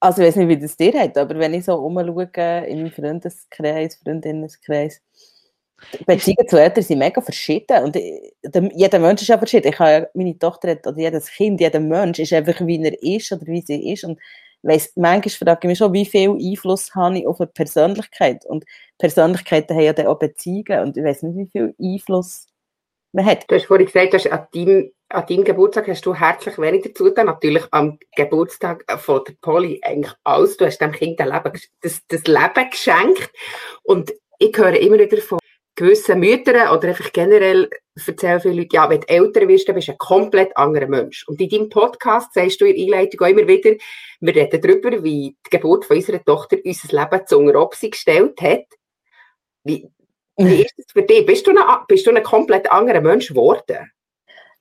also 0.00 0.22
ich 0.22 0.28
weiß 0.28 0.36
nicht, 0.36 0.48
wie 0.48 0.58
das 0.58 0.76
dir 0.76 0.92
hat, 0.98 1.18
aber 1.18 1.38
wenn 1.38 1.52
ich 1.54 1.64
so 1.66 1.74
umschaue 1.74 2.64
in 2.66 2.82
meinem 2.82 2.92
Freundeskreis, 2.92 3.96
Freundinnenkreis, 3.96 5.02
Beziehungen 6.06 6.48
zu 6.48 6.58
Eltern 6.60 6.84
sind 6.84 6.98
mega 6.98 7.20
verschieden 7.22 7.84
und 7.84 7.96
jeder 7.96 8.98
Mensch 8.98 9.22
ist 9.22 9.28
ja 9.28 9.38
verschieden. 9.38 9.68
Ich 9.68 9.78
habe, 9.78 10.10
meine 10.14 10.38
Tochter 10.38 10.70
hat, 10.72 10.86
oder 10.86 10.98
jedes 10.98 11.30
Kind, 11.30 11.60
jeder 11.60 11.80
Mensch 11.80 12.18
ist 12.18 12.32
einfach, 12.32 12.66
wie 12.66 12.82
er 12.82 13.02
ist 13.02 13.32
oder 13.32 13.46
wie 13.46 13.62
sie 13.62 13.92
ist 13.92 14.04
und 14.04 14.18
weiss, 14.62 14.92
manchmal 14.96 15.30
frage 15.30 15.60
ich 15.62 15.68
mich 15.68 15.78
schon, 15.78 15.92
wie 15.92 16.06
viel 16.06 16.30
Einfluss 16.30 16.94
habe 16.94 17.18
ich 17.18 17.26
auf 17.26 17.40
eine 17.40 17.48
Persönlichkeit 17.48 18.44
und 18.46 18.64
Persönlichkeiten 18.98 19.74
haben 19.74 19.84
ja 19.84 19.92
dann 19.92 20.06
auch 20.06 20.18
Beziehungen 20.18 20.80
und 20.82 20.96
ich 20.96 21.04
weiß 21.04 21.22
nicht, 21.22 21.36
wie 21.36 21.50
viel 21.50 21.74
Einfluss 21.80 22.46
man 23.12 23.26
hat. 23.26 23.44
Du 23.48 23.56
hast 23.56 23.66
vorhin 23.66 23.86
gesagt, 23.86 24.14
dass 24.14 24.26
an 24.26 24.46
deinem, 24.54 24.92
an 25.08 25.26
deinem 25.26 25.44
Geburtstag 25.44 25.88
hast 25.88 26.06
du 26.06 26.14
herzlich 26.14 26.58
wenig 26.58 26.82
dazu 26.84 27.04
getan. 27.04 27.26
Natürlich 27.26 27.64
am 27.72 27.98
Geburtstag 28.14 28.84
von 29.00 29.22
der 29.26 29.34
Polly 29.40 29.80
eigentlich 29.82 30.14
alles. 30.24 30.56
Du 30.56 30.66
hast 30.66 30.78
dem 30.78 30.92
Kind 30.92 31.18
das 31.18 32.02
Leben 32.10 32.70
geschenkt 32.70 33.30
und 33.82 34.12
ich 34.38 34.56
höre 34.56 34.78
immer 34.78 34.98
wieder 34.98 35.18
von 35.18 35.39
gewissen 35.80 36.20
Müttern 36.20 36.76
oder 36.76 36.88
einfach 36.88 37.10
generell 37.12 37.70
erzählen 38.06 38.40
viele 38.40 38.54
Leute, 38.54 38.76
ja, 38.76 38.88
wenn 38.88 39.00
du 39.00 39.08
älter 39.08 39.48
wirst, 39.48 39.68
dann 39.68 39.74
bist 39.74 39.88
du 39.88 39.92
ein 39.92 39.98
komplett 39.98 40.56
anderer 40.56 40.86
Mensch. 40.86 41.26
Und 41.26 41.40
in 41.40 41.48
deinem 41.48 41.68
Podcast 41.68 42.34
sagst 42.34 42.60
du 42.60 42.66
in 42.66 42.76
der 42.76 42.84
Einleitung 42.84 43.20
auch 43.20 43.30
immer 43.30 43.48
wieder, 43.48 43.76
wir 44.20 44.34
reden 44.34 44.60
darüber, 44.60 45.02
wie 45.02 45.36
die 45.46 45.50
Geburt 45.50 45.86
von 45.86 45.96
unserer 45.96 46.22
Tochter 46.22 46.58
unser 46.64 47.02
Leben 47.02 47.26
zu 47.26 47.38
Obsi 47.56 47.90
gestellt 47.90 48.40
hat. 48.40 48.66
Wie, 49.64 49.90
wie 50.36 50.62
ist 50.62 50.74
das 50.76 50.86
für 50.92 51.02
dich? 51.02 51.24
Bist 51.24 51.46
du, 51.46 51.50
ein, 51.50 51.84
bist 51.88 52.06
du 52.06 52.14
ein 52.14 52.22
komplett 52.22 52.70
anderer 52.70 53.00
Mensch 53.00 53.28
geworden? 53.28 53.90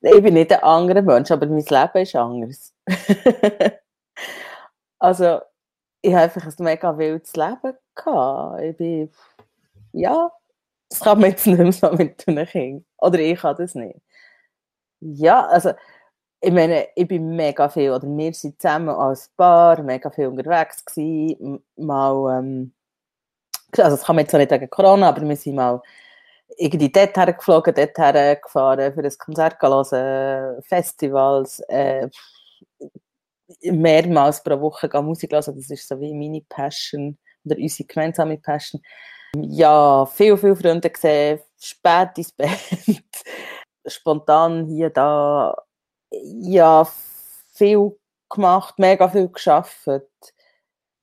Ich 0.02 0.24
bin 0.24 0.34
nicht 0.34 0.54
ein 0.54 0.64
anderer 0.64 1.02
Mensch, 1.02 1.30
aber 1.32 1.48
mein 1.48 1.66
Leben 1.66 1.98
ist 1.98 2.16
anders. 2.16 2.74
also, 5.00 5.40
ich 6.02 6.14
habe 6.14 6.24
einfach 6.24 6.46
ein 6.46 6.64
mega 6.64 6.98
wildes 6.98 7.36
Leben 7.36 7.74
gehabt. 7.96 8.62
Ich 8.62 8.78
bin, 8.78 9.12
ja, 9.92 10.32
das 10.90 11.00
kann 11.02 11.20
man 11.20 11.32
jetzt 11.32 11.48
nicht 11.48 11.60
mehr 11.60 11.72
so 11.72 11.92
mit 11.94 12.26
Kind. 12.50 12.86
Oder 12.98 13.20
ich 13.20 13.40
kann 13.40 13.56
das 13.58 13.76
nicht. 13.76 14.00
Ja, 15.02 15.46
also, 15.48 15.74
ich 16.42 16.52
meine, 16.52 16.88
ich 16.96 17.08
bin 17.08 17.36
mega 17.36 17.70
viel, 17.70 17.92
oder 17.92 18.08
wir 18.08 18.34
sind 18.34 18.62
zusammen 18.62 18.90
als 18.90 19.30
Paar 19.38 19.82
mega 19.84 20.10
viel 20.10 20.28
unterwegs 20.28 20.84
gewesen, 20.86 21.64
mal, 21.78 22.40
ähm, 22.40 22.74
also 23.78 23.92
das 23.92 24.04
kann 24.06 24.16
man 24.16 24.26
jetzt 24.26 24.36
auch 24.36 24.40
nicht 24.40 24.52
wegen 24.52 24.70
Corona, 24.70 25.10
aber 25.10 25.22
wir 25.28 25.36
sind 25.36 25.56
mal 25.56 25.82
irgendwie 26.58 26.92
dort 26.92 27.16
geflogen, 27.38 27.74
dort 27.76 27.96
gefahren, 28.44 28.94
für 28.94 29.04
ein 29.04 29.18
Konzert 29.20 29.62
hören, 29.62 30.62
Festivals, 30.64 31.60
äh, 31.70 32.10
mehrmals 33.64 34.44
pro 34.44 34.60
Woche 34.62 34.90
Musik 35.02 35.32
hören, 35.34 35.56
das 35.56 35.70
ist 35.70 35.88
so 35.88 36.00
wie 36.00 36.14
meine 36.14 36.42
Passion, 36.50 37.18
oder 37.46 37.58
unsere 37.58 37.88
gemeinsame 37.88 38.38
Passion 38.38 38.82
ja, 39.36 40.06
viel, 40.06 40.38
viele 40.38 40.56
Freunde 40.56 40.90
gesehen, 40.90 41.40
spät 41.60 42.18
ins 42.18 42.32
Bett, 42.32 42.50
spontan 43.86 44.66
hier, 44.68 44.90
da, 44.90 45.56
ja, 46.12 46.88
viel 47.54 47.98
gemacht, 48.30 48.80
mega 48.80 49.10
viel 49.10 49.30
geschafft. 49.30 50.00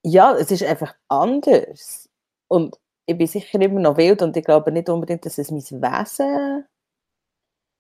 Ja, 0.03 0.35
es 0.37 0.51
ist 0.51 0.63
einfach 0.63 0.95
anders. 1.09 2.09
Und 2.49 2.79
ich 3.07 3.19
bin 3.19 3.27
sicher 3.27 3.61
immer 3.61 3.81
noch 3.81 3.97
wild 3.97 4.23
und 4.23 4.37
ich 4.37 4.45
glaube 4.45 4.73
nicht 4.73 4.89
unbedingt, 4.89 5.25
dass 5.27 5.39
es 5.39 5.51
mein 5.51 5.63
Wesen 5.63 6.67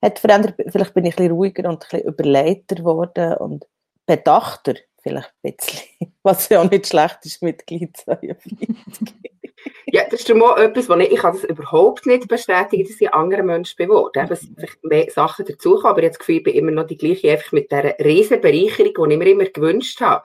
hat 0.02 0.18
verändert. 0.18 0.54
Vielleicht 0.68 0.94
bin 0.94 1.04
ich 1.04 1.14
ein 1.14 1.16
bisschen 1.16 1.32
ruhiger 1.32 1.68
und 1.68 1.84
ein 1.84 1.88
bisschen 1.88 2.08
überleiter 2.08 2.76
geworden 2.76 3.34
und 3.34 3.66
bedachter 4.06 4.74
vielleicht 5.00 5.32
ein 5.42 5.54
bisschen. 5.56 5.88
Was 6.22 6.48
ja 6.48 6.60
auch 6.62 6.70
nicht 6.70 6.86
schlecht 6.86 7.18
ist, 7.24 7.42
Mitglied 7.42 7.96
42. 7.96 9.35
Ja, 9.86 10.02
das 10.10 10.20
ist 10.20 10.34
mal 10.34 10.60
etwas, 10.60 10.88
wo 10.88 10.94
ich, 10.94 11.12
ich 11.12 11.20
kann 11.20 11.32
das 11.32 11.44
überhaupt 11.44 12.06
nicht 12.06 12.28
bestätigen, 12.28 12.86
dass 12.86 13.00
ich 13.00 13.12
anderen 13.12 13.46
Menschen 13.46 13.76
geworden 13.76 14.24
Eben, 14.24 14.32
es 14.32 14.40
sind 14.40 14.58
mehr 14.82 15.10
Sachen 15.10 15.44
dazukommen, 15.46 15.86
aber 15.86 16.02
jetzt 16.02 16.18
Gefühl, 16.18 16.36
ich 16.36 16.42
bin 16.42 16.54
immer 16.54 16.72
noch 16.72 16.86
die 16.86 16.96
gleiche, 16.96 17.30
einfach 17.30 17.52
mit 17.52 17.70
dieser 17.70 17.98
riesen 18.00 18.40
Bereicherung, 18.40 19.08
die 19.08 19.14
ich 19.14 19.18
mir 19.18 19.30
immer 19.30 19.44
gewünscht 19.44 20.00
habe. 20.00 20.24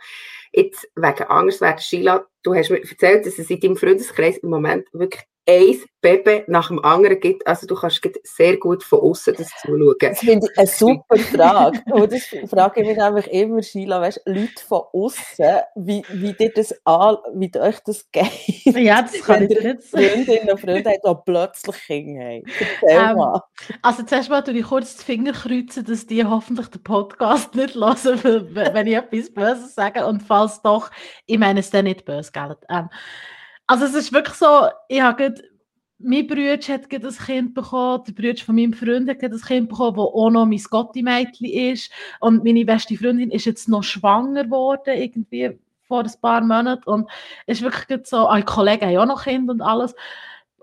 Jetzt, 0.51 0.89
wegen 0.95 1.23
Angst 1.23 1.61
werden, 1.61 1.79
Sheila, 1.79 2.25
du 2.43 2.53
hast 2.53 2.71
mir 2.71 2.81
erzählt, 2.81 3.25
dass 3.25 3.39
es 3.39 3.49
in 3.49 3.59
deinem 3.59 3.77
Freundeskreis 3.77 4.37
im 4.39 4.49
Moment 4.49 4.87
wirklich 4.93 5.23
ein 5.47 5.75
Baby 6.01 6.43
nach 6.47 6.67
dem 6.67 6.83
anderen 6.83 7.19
gibt. 7.19 7.45
Also 7.45 7.67
du 7.67 7.75
kannst 7.75 8.01
sehr 8.23 8.57
gut 8.57 8.83
von 8.83 8.99
außen 8.99 9.35
das 9.37 9.49
zuschauen. 9.61 9.95
Das 9.99 10.19
finde 10.19 10.47
ich 10.51 10.57
eine 10.57 10.67
super 10.67 11.17
Frage. 11.17 11.81
Und 11.91 12.11
das 12.11 12.23
frage 12.49 12.81
ich 12.81 12.87
mich 12.87 13.01
einfach 13.01 13.27
immer, 13.27 13.61
Sheila, 13.61 14.01
weißt, 14.01 14.21
Leute 14.25 14.63
von 14.67 14.81
außen, 14.93 15.61
wie, 15.75 16.03
wie 16.09 16.33
dir 16.33 16.51
das 16.53 16.73
an, 16.85 17.17
wie 17.35 17.51
euch 17.55 17.79
das 17.85 18.09
geht. 18.11 18.31
Ja, 18.65 19.01
das 19.01 19.21
kann 19.21 19.43
ich 19.43 19.61
nicht. 19.61 19.83
Freundinnen 19.83 20.49
und 20.49 20.59
Freunde 20.59 20.89
haben, 20.89 21.17
die 21.17 21.31
plötzlich 21.31 21.75
Kinder 21.85 22.23
haben. 22.23 22.43
Ähm, 22.87 23.41
also 23.81 24.03
zuerst 24.03 24.29
mal 24.29 24.41
tue 24.41 24.55
ich 24.55 24.65
kurz 24.65 24.97
die 24.97 25.03
Finger 25.03 25.33
kreuzen, 25.33 25.85
dass 25.85 26.07
die 26.07 26.25
hoffentlich 26.25 26.67
den 26.67 26.83
Podcast 26.83 27.53
nicht 27.55 27.75
hören, 27.75 28.55
wenn 28.55 28.87
ich 28.87 28.95
etwas 28.95 29.33
Böses 29.33 29.75
sage. 29.75 30.05
Und 30.05 30.21
falls 30.21 30.61
doch, 30.61 30.89
ich 31.25 31.37
meine 31.37 31.59
es 31.59 31.69
dann 31.69 31.85
nicht 31.85 32.05
böse, 32.05 32.31
gell? 32.31 32.55
Ähm, 32.69 32.89
also 33.71 33.85
es 33.85 33.93
ist 33.95 34.11
wirklich 34.11 34.35
so, 34.35 34.67
ich 34.89 35.01
habe 35.01 35.33
mein 35.97 36.27
Bruder 36.27 36.57
hat 36.67 36.89
gerade 36.89 37.07
ein 37.07 37.13
Kind 37.13 37.53
bekommen, 37.53 38.03
der 38.05 38.11
Bruder 38.11 38.43
von 38.43 38.55
meinem 38.55 38.73
Freund 38.73 39.07
hat 39.07 39.23
ein 39.23 39.39
Kind 39.39 39.69
bekommen, 39.69 39.95
das 39.95 40.05
auch 40.05 40.29
noch 40.29 40.45
mein 40.45 40.61
Gotti-Mädchen 40.61 41.47
ist. 41.47 41.89
Und 42.19 42.43
meine 42.43 42.65
beste 42.65 42.97
Freundin 42.97 43.31
ist 43.31 43.45
jetzt 43.45 43.69
noch 43.69 43.83
schwanger 43.83 44.43
geworden, 44.43 44.97
irgendwie 44.97 45.57
vor 45.87 46.03
ein 46.03 46.11
paar 46.21 46.41
Monaten. 46.41 46.89
Und 46.89 47.09
es 47.45 47.59
ist 47.59 47.63
wirklich 47.63 48.05
so, 48.07 48.27
alle 48.27 48.43
Kollegen 48.43 48.87
haben 48.87 48.97
auch 48.97 49.05
noch 49.05 49.23
Kinder 49.23 49.53
und 49.53 49.61
alles. 49.61 49.95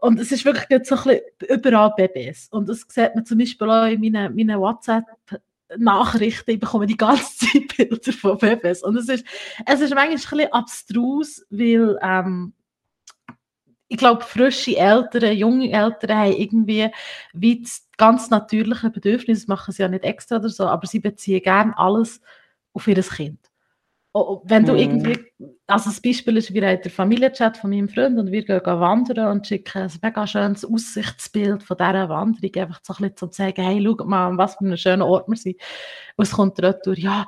Und 0.03 0.21
es 0.21 0.31
ist 0.31 0.45
wirklich 0.45 0.87
so 0.87 0.97
ein 0.97 1.03
bisschen 1.05 1.23
überall 1.49 1.95
Babys. 1.97 2.49
Und 2.51 2.69
das 2.69 2.85
sieht 2.89 3.15
man 3.15 3.25
zum 3.25 3.39
Beispiel 3.39 3.71
auch 3.71 3.87
in 3.87 4.01
meinen, 4.01 4.35
meinen 4.35 4.59
WhatsApp- 4.59 5.41
Nachrichten, 5.77 6.53
ich 6.53 6.61
bekomme 6.61 6.87
die 6.87 6.97
ganze 6.97 7.47
Zeit 7.47 7.77
Bilder 7.77 8.13
von 8.13 8.39
Babys. 8.39 8.83
Und 8.83 8.97
es 8.97 9.09
ist, 9.09 9.25
es 9.67 9.81
ist 9.81 9.95
manchmal 9.95 10.07
ein 10.07 10.15
bisschen 10.15 10.53
abstrus, 10.53 11.47
weil 11.51 11.99
ähm, 12.03 12.55
ich 13.89 13.97
glaube, 13.97 14.23
frische 14.23 14.77
Eltern, 14.77 15.37
junge 15.37 15.73
Eltern 15.73 16.19
haben 16.19 16.33
irgendwie 16.33 16.91
wie 17.33 17.63
das 17.63 17.89
ganz 17.97 18.31
natürliche 18.31 18.91
Bedürfnis, 18.91 19.41
das 19.41 19.49
machen 19.49 19.73
sie 19.73 19.83
ja 19.83 19.89
nicht 19.89 20.05
extra 20.05 20.37
oder 20.37 20.51
so, 20.51 20.67
aber 20.67 20.87
sie 20.87 21.01
beziehen 21.01 21.43
gerne 21.43 21.77
alles 21.77 22.21
auf 22.75 22.87
ihr 22.87 23.03
Kind. 23.03 23.41
Wenn 24.45 24.65
du 24.65 24.73
mm. 24.73 24.77
irgendwie, 24.77 25.19
also 25.67 25.91
das 25.91 26.01
Beispiel 26.01 26.37
ist, 26.39 26.53
wir 26.53 26.67
haben 26.67 26.83
den 26.83 26.91
Familienchat 26.91 27.57
von 27.57 27.71
meinem 27.71 27.89
Freund 27.89 28.19
und 28.19 28.33
wir 28.33 28.45
gehen 28.45 28.61
wandern 28.65 29.31
und 29.31 29.47
schicken 29.47 29.83
ein 29.83 29.93
mega 30.03 30.27
schönes 30.27 30.65
Aussichtsbild 30.65 31.63
von 31.63 31.77
dieser 31.77 32.09
Wanderung, 32.09 32.57
einfach 32.57 32.81
so 32.83 32.95
ein 32.95 32.97
bisschen 32.97 33.17
zum 33.17 33.33
zeigen, 33.33 33.63
hey, 33.63 33.83
schau 33.85 34.05
mal, 34.05 34.37
was 34.37 34.57
für 34.57 34.65
einen 34.65 34.77
schönen 34.77 35.03
Ort 35.03 35.29
wir 35.29 35.37
sind. 35.37 35.57
Und 36.17 36.25
es 36.25 36.33
kommt 36.33 36.59
durch, 36.59 36.99
ja, 36.99 37.27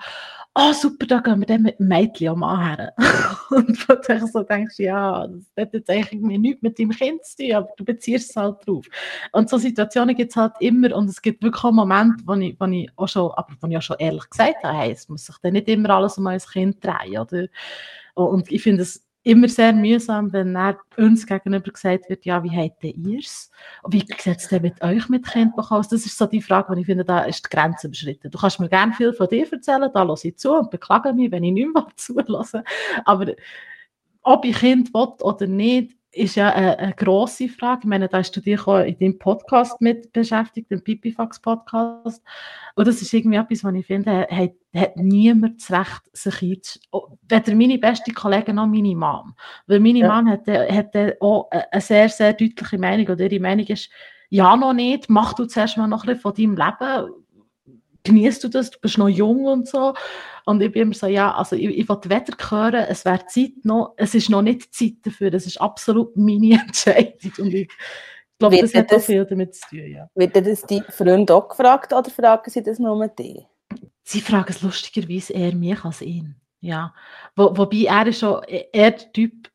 oh 0.55 0.73
super, 0.73 1.07
da 1.07 1.21
gehen 1.21 1.41
wir 1.41 1.47
dann 1.47 1.63
mit 1.63 1.79
dem 1.79 1.89
Mädchen 1.89 2.29
am 2.29 2.61
her. 2.61 2.93
und 3.51 3.89
wo 3.89 3.95
du 3.95 4.27
so 4.27 4.43
denkst, 4.43 4.79
ja, 4.79 5.27
das 5.27 5.45
hat 5.59 5.75
jetzt 5.75 5.91
eigentlich 5.91 6.21
nichts 6.21 6.63
mit 6.63 6.79
deinem 6.79 6.91
Kind 6.91 7.25
zu 7.25 7.37
tun, 7.37 7.53
aber 7.53 7.69
du 7.77 7.85
beziehst 7.85 8.31
es 8.31 8.37
halt 8.37 8.67
drauf. 8.67 8.87
Und 9.33 9.49
so 9.49 9.59
Situationen 9.59 10.17
gibt 10.17 10.33
es 10.33 10.37
halt 10.37 10.55
immer 10.61 10.95
und 10.95 11.09
es 11.09 11.23
gibt 11.23 11.43
wirklich 11.43 11.65
auch 11.65 11.73
Momente, 11.73 12.23
wo 12.27 12.35
ich, 12.35 12.59
wo 12.59 12.65
ich 12.67 12.91
auch 12.97 13.09
schon, 13.09 13.31
aber 13.33 13.55
wo 13.61 13.69
ich 13.69 13.77
auch 13.77 13.83
schon 13.83 13.97
ehrlich 13.99 14.29
gesagt 14.29 14.63
habe, 14.63 14.77
hey, 14.77 14.93
es 14.93 15.09
muss 15.09 15.27
sich 15.27 15.37
dann 15.43 15.53
nicht 15.53 15.69
immer 15.69 15.91
alles 15.91 16.19
um 16.19 16.27
ein 16.27 16.41
Kind 16.41 16.85
drehen, 16.85 17.19
oder? 17.19 17.47
Und 18.15 18.51
ich 18.51 18.63
finde 18.63 18.83
es 18.83 19.07
immer 19.23 19.49
sehr 19.49 19.73
mühsam, 19.73 20.33
wenn 20.33 20.57
uns 20.97 21.27
gegenüber 21.27 21.71
gesagt 21.71 22.09
wird, 22.09 22.25
ja, 22.25 22.43
wie 22.43 22.57
habt 22.57 22.83
ihr 22.85 23.19
es? 23.19 23.51
Wie 23.89 24.01
sieht 24.01 24.27
es 24.27 24.49
denn 24.49 24.63
mit 24.63 24.83
euch 24.83 25.09
mit 25.09 25.27
Kind 25.27 25.53
aus? 25.59 25.89
Das 25.89 26.07
ist 26.07 26.17
so 26.17 26.27
die 26.27 26.41
Frage, 26.41 26.75
die 26.75 26.81
ich 26.81 26.87
finde, 26.87 27.05
da 27.05 27.21
ist 27.21 27.45
die 27.45 27.55
Grenze 27.55 27.89
überschritten. 27.89 28.31
Du 28.31 28.39
kannst 28.39 28.61
mir 28.61 28.69
gerne 28.69 28.93
viel 28.95 29.13
von 29.13 29.29
dir 29.29 29.51
erzählen, 29.51 29.91
da 29.93 30.05
höre 30.05 30.25
ich 30.25 30.37
zu 30.37 30.55
und 30.55 30.71
beklage 30.71 31.13
mich, 31.13 31.31
wenn 31.31 31.45
ich 31.45 31.53
nicht 31.53 31.73
mehr 31.73 31.87
zulasse. 31.97 32.65
Aber 33.05 33.27
ob 34.23 34.45
ich 34.45 34.57
Kind 34.57 34.93
will 34.95 35.09
oder 35.21 35.47
nicht, 35.47 35.97
ist 36.13 36.35
ja 36.35 36.53
eine, 36.53 36.79
eine 36.79 36.95
grosse 36.95 37.49
Frage. 37.49 37.81
Ich 37.83 37.89
meine, 37.89 38.09
da 38.09 38.19
hast 38.19 38.33
du 38.33 38.41
dich 38.41 38.67
auch 38.67 38.81
in 38.81 38.99
deinem 38.99 39.19
Podcast 39.19 39.81
mit 39.81 40.13
beschäftigt, 40.13 40.71
dem 40.71 40.83
Pipifax 40.83 41.41
Podcast. 41.41 42.23
Und 42.75 42.89
das 42.89 43.01
ist 43.01 43.13
irgendwie 43.13 43.37
etwas, 43.37 43.63
was 43.63 43.75
ich 43.75 43.87
finde, 43.87 44.27
hat, 44.29 44.53
hat 44.75 44.97
niemand 44.97 45.61
das 45.61 45.71
Recht, 45.71 46.03
sich 46.13 46.35
einzuschalten. 46.35 46.83
Oh, 46.91 47.07
weder 47.29 47.55
meine 47.55 47.79
beste 47.79 48.13
Kollegin 48.13 48.57
noch 48.57 48.67
meine 48.67 48.97
Mom. 48.97 49.35
Weil 49.67 49.81
meine 49.81 50.01
ja. 50.01 50.21
Mom 50.21 50.31
hat, 50.31 50.47
hat 50.49 51.21
auch 51.21 51.49
eine 51.51 51.81
sehr, 51.81 52.09
sehr 52.09 52.33
deutliche 52.33 52.79
Meinung. 52.79 53.07
Oder 53.07 53.31
ihre 53.31 53.41
Meinung 53.41 53.67
ist, 53.67 53.91
ja, 54.31 54.57
noch 54.57 54.73
nicht, 54.73 55.11
mach 55.11 55.35
du 55.35 55.45
zuerst 55.45 55.77
mal 55.77 55.87
noch 55.87 56.05
ein 56.05 56.07
bisschen 56.07 56.21
von 56.21 56.35
deinem 56.35 56.57
Leben 56.57 57.25
genießt 58.05 58.45
du 58.45 58.49
das, 58.49 58.71
du 58.71 58.79
bist 58.81 58.99
noch 58.99 59.09
jung 59.09 59.45
und 59.47 59.69
so. 59.69 59.95
Und 60.45 60.63
ich 60.63 60.73
bin 60.73 60.83
immer 60.83 60.95
so, 60.95 61.07
ja, 61.07 61.35
also 61.35 61.57
ich, 61.57 61.67
ich 61.67 61.89
wollte 61.89 62.11
weder 62.11 62.35
hören, 62.51 62.87
es 62.89 63.05
wäre 63.05 63.27
Zeit 63.27 63.65
noch, 63.65 63.95
es 63.97 64.15
ist 64.15 64.31
noch 64.31 64.43
nicht 64.43 64.75
Zeit 64.75 64.95
dafür, 65.03 65.31
das 65.31 65.47
ist 65.47 65.61
absolut 65.61 66.17
meine 66.17 66.61
Entscheidung. 66.67 67.33
Und 67.39 67.55
ich 67.55 67.71
glaube, 68.39 68.59
das 68.61 68.75
hat 68.75 68.91
das, 68.91 69.03
auch 69.03 69.07
viel 69.07 69.25
damit 69.25 69.55
zu 69.55 69.69
tun, 69.69 69.87
ja. 69.87 70.09
Wird 70.15 70.35
das 70.35 70.63
die 70.63 70.83
Freunde 70.89 71.35
auch 71.35 71.49
gefragt 71.49 71.93
oder 71.93 72.11
fragen 72.11 72.51
sie 72.51 72.63
das 72.63 72.79
nur 72.79 72.97
mit 72.97 73.19
dir? 73.19 73.47
Sie 74.03 74.21
fragen 74.21 74.51
es 74.51 74.63
lustigerweise 74.63 75.33
eher 75.33 75.55
mich 75.55 75.85
als 75.85 76.03
ihn, 76.03 76.37
ja. 76.61 76.95
Wo, 77.37 77.57
wobei 77.57 77.85
er 77.85 78.07
ist 78.07 78.21
schon 78.21 78.43
eher 78.45 78.91
der 78.91 79.13
Typ, 79.13 79.50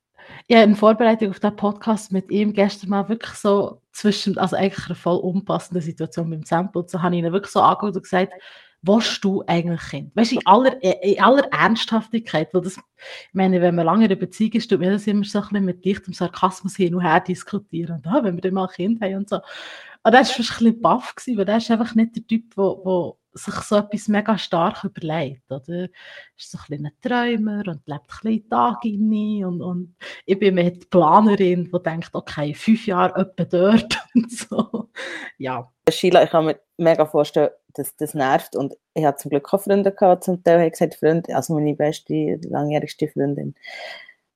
ja, 0.47 0.63
in 0.63 0.75
Vorbereitung 0.75 1.29
auf 1.29 1.39
den 1.39 1.55
Podcast 1.55 2.11
mit 2.11 2.29
ihm 2.31 2.53
gestern 2.53 2.89
mal 2.89 3.09
wirklich 3.09 3.33
so 3.33 3.81
zwischen, 3.91 4.37
also 4.37 4.55
eigentlich 4.55 4.85
eine 4.87 4.95
voll 4.95 5.17
unpassende 5.17 5.81
Situation 5.81 6.29
beim 6.29 6.43
Sample, 6.43 6.85
so 6.87 7.01
habe 7.01 7.15
ich 7.15 7.23
ihn 7.23 7.31
wirklich 7.31 7.51
so 7.51 7.61
angeguckt 7.61 7.95
und 7.95 8.03
gesagt, 8.03 8.33
was 8.81 9.19
du 9.19 9.43
eigentlich 9.47 9.81
Kind? 9.89 10.15
Weißt 10.15 10.31
du, 10.31 10.35
in 10.35 10.45
aller, 10.45 10.83
in 11.03 11.19
aller 11.19 11.51
Ernsthaftigkeit, 11.51 12.53
weil 12.53 12.61
das, 12.61 12.77
ich 12.77 13.33
meine, 13.33 13.59
wenn 13.61 13.73
man 13.75 13.85
lange 13.85 14.05
in 14.05 14.11
einer 14.11 14.19
Beziehung 14.19 14.53
ist, 14.53 14.69
tut 14.69 14.79
mir 14.79 14.91
das 14.91 15.07
immer 15.07 15.23
so 15.23 15.39
ein 15.39 15.43
bisschen 15.43 15.65
mit 15.65 15.85
leichtem 15.85 16.13
Sarkasmus 16.13 16.75
hin 16.75 16.93
und 16.93 17.01
her 17.01 17.19
diskutieren. 17.19 17.95
Und 17.95 18.07
ah, 18.07 18.23
wenn 18.23 18.35
wir 18.35 18.41
dann 18.41 18.53
mal 18.53 18.67
ein 18.67 18.73
Kind 18.73 19.01
haben 19.01 19.15
und 19.15 19.29
so. 19.29 19.39
Und 20.05 20.13
das 20.13 20.29
war 20.29 20.35
fast 20.35 20.51
ein 20.51 20.65
bisschen 20.65 20.81
baff, 20.81 21.15
weil 21.25 21.45
der 21.45 21.57
ist 21.57 21.71
einfach 21.71 21.95
nicht 21.95 22.15
der 22.15 22.27
Typ, 22.27 22.53
der 22.55 23.13
sich 23.33 23.55
so 23.55 23.77
etwas 23.77 24.07
mega 24.07 24.37
stark 24.37 24.83
überlegt. 24.83 25.51
Oder? 25.51 25.89
Ist 26.37 26.51
so 26.51 26.59
ein, 26.69 26.85
ein 26.85 26.91
Träumer 27.01 27.63
und 27.67 27.81
lebt 27.87 27.89
ein 27.89 28.05
bisschen 28.21 28.49
Tag 28.49 28.85
in 28.85 29.43
und, 29.43 29.61
und 29.63 29.95
ich 30.27 30.37
bin 30.37 30.53
mehr 30.53 30.69
die 30.69 30.85
Planerin, 30.85 31.71
die 31.73 31.83
denkt, 31.83 32.11
okay, 32.13 32.53
fünf 32.53 32.85
Jahre 32.85 33.19
etwa 33.19 33.45
dort 33.45 33.97
und 34.13 34.31
so. 34.31 34.89
Ja. 35.39 35.71
Sheila, 35.89 36.23
ich 36.23 36.29
kann 36.29 36.45
mir 36.45 36.59
mega 36.77 37.07
vorstellen, 37.07 37.49
dass 37.73 37.95
das 37.95 38.13
nervt 38.13 38.55
und 38.55 38.75
ich 38.93 39.03
hatte 39.03 39.23
zum 39.23 39.31
Glück 39.31 39.51
auch 39.51 39.61
Freunde 39.61 39.91
gehabt, 39.91 40.23
zum 40.23 40.43
Teil 40.43 40.59
habe 40.59 40.67
ich 40.67 40.73
gesagt, 40.73 40.95
Freunde, 40.95 41.35
also 41.35 41.55
meine 41.55 41.73
beste, 41.73 42.39
langjährigste 42.43 43.07
Freundin, 43.07 43.55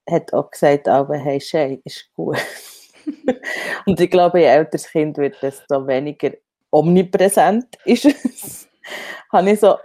hat 0.09 0.33
auch 0.33 0.49
gesagt, 0.49 0.87
aber 0.87 1.15
hey, 1.15 1.39
Shay, 1.39 1.79
ist 1.85 2.11
gut. 2.15 2.37
und 3.85 3.99
ich 3.99 4.09
glaube, 4.09 4.39
je 4.39 4.45
älter 4.45 4.71
das 4.71 4.87
Kind 4.89 5.17
wird, 5.17 5.41
desto 5.41 5.85
weniger 5.85 6.31
omnipräsent 6.71 7.77
ist 7.85 8.05
es 8.05 8.69
habe 9.31 9.51
ich 9.51 9.59
so 9.59 9.77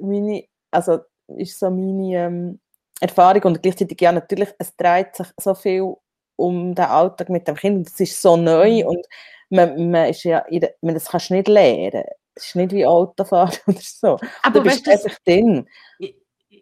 meine, 0.00 0.44
also 0.70 1.00
ist 1.36 1.58
so 1.58 1.70
meine 1.70 2.16
ähm, 2.16 2.60
Erfahrung 3.00 3.42
und 3.44 3.62
gleichzeitig 3.62 4.00
ja 4.00 4.12
natürlich, 4.12 4.50
es 4.58 4.76
dreht 4.76 5.14
sich 5.14 5.28
so 5.40 5.54
viel 5.54 5.94
um 6.36 6.74
den 6.74 6.84
Alltag 6.84 7.28
mit 7.28 7.46
dem 7.46 7.54
Kind, 7.54 7.88
es 7.88 8.00
ist 8.00 8.20
so 8.20 8.36
neu 8.36 8.82
mhm. 8.82 8.86
und 8.86 9.06
man, 9.50 9.90
man 9.90 10.08
ist 10.08 10.24
ja, 10.24 10.44
man, 10.80 10.94
das 10.94 11.06
kannst 11.06 11.30
du 11.30 11.34
nicht 11.34 11.48
lernen. 11.48 12.04
Es 12.34 12.46
ist 12.46 12.56
nicht 12.56 12.72
wie 12.72 12.86
Autofahren 12.86 13.58
oder 13.66 13.80
so. 13.80 14.18
Aber 14.42 14.60
du 14.60 14.62
bist 14.62 14.86
weißt, 14.86 15.04
einfach 15.04 15.18
drin. 15.24 15.68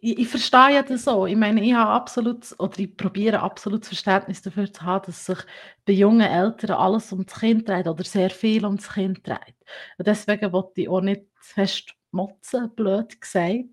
Ich, 0.01 0.19
ich, 0.19 0.29
verstehe 0.29 0.75
ja 0.75 0.83
das 0.83 1.05
so. 1.05 1.27
Ich 1.27 1.37
meine, 1.37 1.63
ich 1.63 1.75
habe 1.75 1.91
absolut, 1.91 2.55
oder 2.59 2.79
ich 2.79 2.97
probiere 2.97 3.41
absolut 3.41 3.85
Verständnis 3.87 4.43
dafür 4.43 4.73
zu 4.73 4.83
haben, 4.83 5.07
dass 5.07 5.27
sich 5.27 5.39
bei 5.85 5.93
jungen 5.93 6.21
Eltern 6.21 6.73
alles 6.73 7.13
um 7.13 7.27
das 7.27 7.41
Kind 7.41 7.69
dreht 7.69 7.87
oder 7.87 8.05
sehr 8.05 8.31
viel 8.31 8.65
um 8.65 8.77
das 8.77 8.93
Kind 8.93 9.27
dreht. 9.27 9.57
Und 9.99 10.07
deswegen 10.07 10.53
wollte 10.53 10.83
ich 10.83 10.89
auch 10.89 11.01
nicht 11.01 11.23
fest 11.41 11.95
motzen, 12.11 12.71
blöd 12.75 13.21
gesagt. 13.21 13.65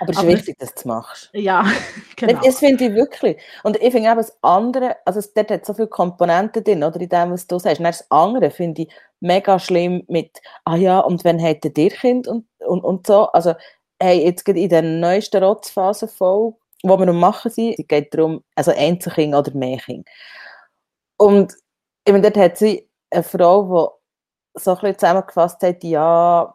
Aber 0.00 0.10
es 0.10 0.16
ist 0.16 0.22
Aber 0.22 0.32
wichtig, 0.32 0.58
dass 0.58 0.74
du 0.74 0.80
es 0.80 0.84
machst. 0.84 1.30
Ja, 1.32 1.64
genau. 2.16 2.40
Das 2.42 2.58
finde 2.58 2.86
ich 2.86 2.94
wirklich. 2.94 3.36
Und 3.62 3.76
ich 3.76 3.92
finde 3.92 4.08
eben 4.08 4.16
das 4.16 4.36
andere, 4.42 4.96
also 5.04 5.18
es 5.18 5.32
dort 5.32 5.50
hat 5.50 5.66
so 5.66 5.74
viele 5.74 5.88
Komponenten 5.88 6.62
drin, 6.62 6.84
oder 6.84 7.00
in 7.00 7.08
dem, 7.08 7.32
was 7.32 7.46
du 7.46 7.58
sagst. 7.58 7.78
Und 7.78 7.84
das 7.84 8.10
andere 8.10 8.50
finde 8.50 8.82
ich 8.82 8.88
mega 9.20 9.58
schlimm 9.58 10.04
mit, 10.08 10.40
ah 10.64 10.76
ja, 10.76 11.00
und 11.00 11.24
wenn 11.24 11.38
hätte 11.38 11.70
dir 11.70 11.90
Kind 11.90 12.28
und, 12.28 12.46
und, 12.60 12.82
und 12.84 13.06
so. 13.06 13.26
Also, 13.32 13.54
hey, 14.04 14.22
jetzt 14.22 14.44
geht 14.44 14.56
in 14.56 14.68
der 14.68 14.82
neuesten 14.82 15.42
Rotzphase 15.42 16.08
voll, 16.08 16.54
wo 16.82 16.98
wir 16.98 17.06
noch 17.06 17.14
machen 17.14 17.50
sind, 17.50 17.78
es 17.78 17.88
geht 17.88 18.12
darum, 18.12 18.44
also 18.54 18.70
Einzelkind 18.70 19.34
oder 19.34 19.52
Märchen. 19.54 20.04
Und 21.16 21.54
ich 22.04 22.12
meine, 22.12 22.30
dort 22.30 22.36
hat 22.36 22.58
sie 22.58 22.86
eine 23.10 23.22
Frau, 23.22 23.62
die 24.54 24.60
so 24.60 24.72
ein 24.72 24.76
bisschen 24.76 24.98
zusammengefasst 24.98 25.62
hat, 25.62 25.82
ja, 25.84 26.54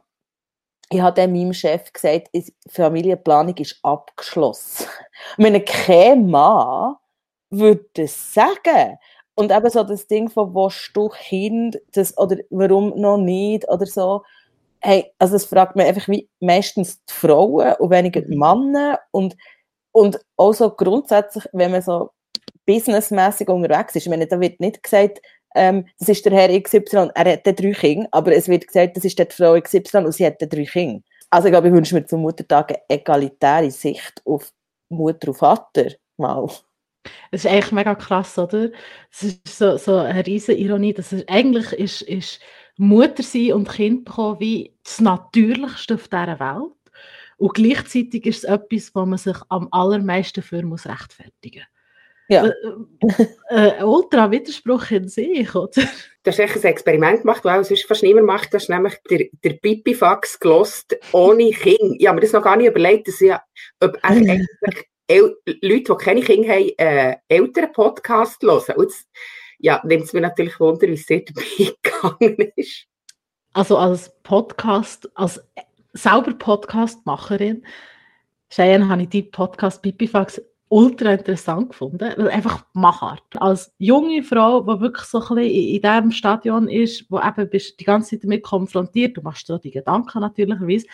ich 0.92 1.02
habe 1.02 1.20
dann 1.20 1.32
meinem 1.34 1.54
Chef 1.54 1.92
gesagt, 1.92 2.30
die 2.34 2.54
Familienplanung 2.70 3.56
ist 3.58 3.80
abgeschlossen. 3.84 4.86
Wenn 5.38 5.64
kein 5.66 6.30
Mann 6.30 6.96
würde 7.50 7.86
das 7.96 8.34
sagen. 8.34 8.98
Und 9.34 9.52
eben 9.52 9.70
so 9.70 9.84
das 9.84 10.06
Ding 10.08 10.30
von, 10.30 10.54
wo 10.54 10.70
du 10.94 11.10
Kind, 11.10 11.80
das, 11.94 12.16
oder 12.18 12.38
warum 12.52 12.90
noch 13.00 13.18
nicht, 13.18 13.68
oder 13.70 13.86
so. 13.86 14.24
Hey, 14.82 15.12
also 15.20 15.34
das 15.34 15.46
fragt 15.46 15.76
man 15.76 15.86
einfach 15.86 16.08
wie 16.08 16.30
meistens 16.40 17.04
die 17.06 17.14
Frauen 17.14 17.74
und 17.80 17.90
weniger 17.90 18.22
die 18.22 18.36
mhm. 18.36 18.40
Männer. 18.40 19.00
Und, 19.12 19.36
und 19.92 20.20
auch 20.38 20.54
so 20.54 20.70
grundsätzlich, 20.70 21.46
wenn 21.54 21.72
man 21.72 21.82
so 21.82 22.12
businessmäßig 22.66 23.50
unterwegs 23.50 23.96
ist, 23.96 24.04
ich 24.04 24.10
meine, 24.10 24.28
da 24.28 24.40
wird 24.40 24.60
nicht 24.60 24.84
gesagt, 24.84 25.22
ähm, 25.56 25.86
das 25.98 26.10
ist 26.10 26.26
der 26.26 26.34
Herr 26.34 26.62
XY, 26.62 27.10
er 27.16 27.34
hat 27.34 27.46
drei 27.46 27.72
Kinder, 27.72 28.08
aber 28.12 28.36
es 28.36 28.48
wird 28.48 28.68
gesagt, 28.68 28.96
das 28.96 29.06
ist 29.06 29.18
die 29.18 29.26
Frau 29.30 29.60
XY 29.60 29.98
und 30.06 30.12
sie 30.14 30.26
hat 30.26 30.40
drei 30.40 30.66
Kinder. 30.66 31.02
Also 31.30 31.48
ich 31.48 31.52
glaube, 31.52 31.68
ich 31.68 31.74
wünsche 31.74 31.96
mir 31.96 32.06
zum 32.06 32.22
Muttertag 32.22 32.72
eine 32.72 32.82
egalitäre 32.88 33.72
Sicht 33.72 34.22
auf 34.26 34.52
Mutter 34.90 35.30
und 35.30 35.36
Vater. 35.36 35.92
Mal. 36.18 36.48
Das 37.32 37.46
ist 37.46 37.48
eigentlich 37.48 37.72
mega 37.72 37.96
krass, 37.96 38.38
oder? 38.38 38.70
Das 39.12 39.24
ist 39.24 39.48
so, 39.48 39.78
so 39.78 39.98
eine 39.98 40.26
riesige 40.26 40.60
Ironie. 40.60 40.94
Dass 40.94 41.12
es, 41.12 41.28
eigentlich 41.28 41.72
ist, 41.74 42.02
ist 42.02 42.40
Mutter 42.80 43.24
sein 43.24 43.54
und 43.54 43.70
Kind 43.70 44.06
bekommen 44.06 44.40
wie 44.40 44.74
das 44.84 45.02
Natürlichste 45.02 45.96
auf 45.96 46.08
dieser 46.08 46.40
Welt. 46.40 46.72
Und 47.38 47.54
gleichzeitig 47.54 48.26
ist 48.26 48.38
es 48.40 48.44
etwas, 48.46 48.96
wo 48.96 49.06
man 49.06 49.18
sich 49.18 49.36
am 49.50 49.68
allermeisten 49.72 50.42
für 50.42 50.64
muss 50.64 50.86
rechtfertigen 50.86 51.64
Ja. 52.30 52.46
Äh, 52.46 53.24
äh, 53.50 53.72
ein 53.80 53.84
Ultra-Widerspruch 53.84 54.92
in 54.92 55.10
sich, 55.10 55.54
oder? 55.56 55.70
Du 56.24 56.32
hast 56.32 56.40
echt 56.40 56.56
ein 56.56 56.64
Experiment 56.64 57.22
gemacht, 57.22 57.44
das 57.44 57.68
sonst 57.68 57.86
fast 57.86 58.04
niemand 58.04 58.28
macht. 58.28 58.54
Du 58.54 58.58
hast 58.58 58.70
nämlich 58.70 58.96
der, 59.10 59.28
der 59.44 59.54
Pipifax 59.54 60.40
gelost 60.40 60.98
ohne 61.12 61.52
Kind. 61.52 61.96
Ich 61.98 62.08
habe 62.08 62.16
mir 62.16 62.22
das 62.22 62.34
noch 62.34 62.44
gar 62.44 62.56
nicht 62.56 62.68
überlegt, 62.68 63.10
dass 63.10 63.20
ich, 63.20 63.34
ob 63.82 63.98
eigentlich 64.04 64.48
El 65.08 65.36
Leute, 65.62 65.94
die 65.94 66.04
keine 66.04 66.22
Kinder 66.22 66.54
haben, 66.54 66.72
äh, 66.78 67.16
älteren 67.28 67.72
Podcast 67.74 68.42
hören. 68.44 68.76
Und 68.76 68.84
jetzt, 68.84 69.08
ja, 69.60 69.82
nimmt 69.86 70.06
es 70.06 70.14
mir 70.14 70.22
natürlich 70.22 70.60
Wunder, 70.60 70.88
wie 70.88 70.94
es 70.94 71.06
dort 71.06 71.34
gegangen 71.58 72.52
ist. 72.56 72.86
Also 73.54 73.78
als 73.78 74.12
Podcast, 74.24 75.10
als 75.16 75.42
selber 75.94 76.34
Podcastmacherin, 76.34 77.64
Cheyenne, 78.50 78.90
habe 78.90 79.04
ich 79.04 79.10
die 79.10 79.24
Podcast 79.24 79.82
Pipifax 79.82 80.42
ultra 80.70 81.14
interessant 81.14 81.70
gefunden, 81.70 82.14
weil 82.16 82.30
einfach 82.30 82.64
Machart. 82.74 83.24
Als 83.38 83.74
junge 83.80 84.24
Frau, 84.24 84.62
die 84.62 84.82
wirklich 84.82 85.06
so 85.06 85.20
ein 85.20 85.36
bisschen 85.36 85.52
in, 85.52 85.76
in 85.76 85.82
diesem 85.82 86.12
Stadion 86.12 86.68
ist, 86.68 87.06
wo 87.10 87.20
eben 87.20 87.50
bist 87.50 87.80
die 87.80 87.86
ganze 87.86 88.12
Zeit 88.12 88.24
damit 88.24 88.44
konfrontiert, 88.44 89.18
du 89.18 89.22
machst 89.22 89.50
dir 89.50 89.60
die 89.60 89.72
Gedanken 89.72 90.22
natürlicherweise, 90.22 90.86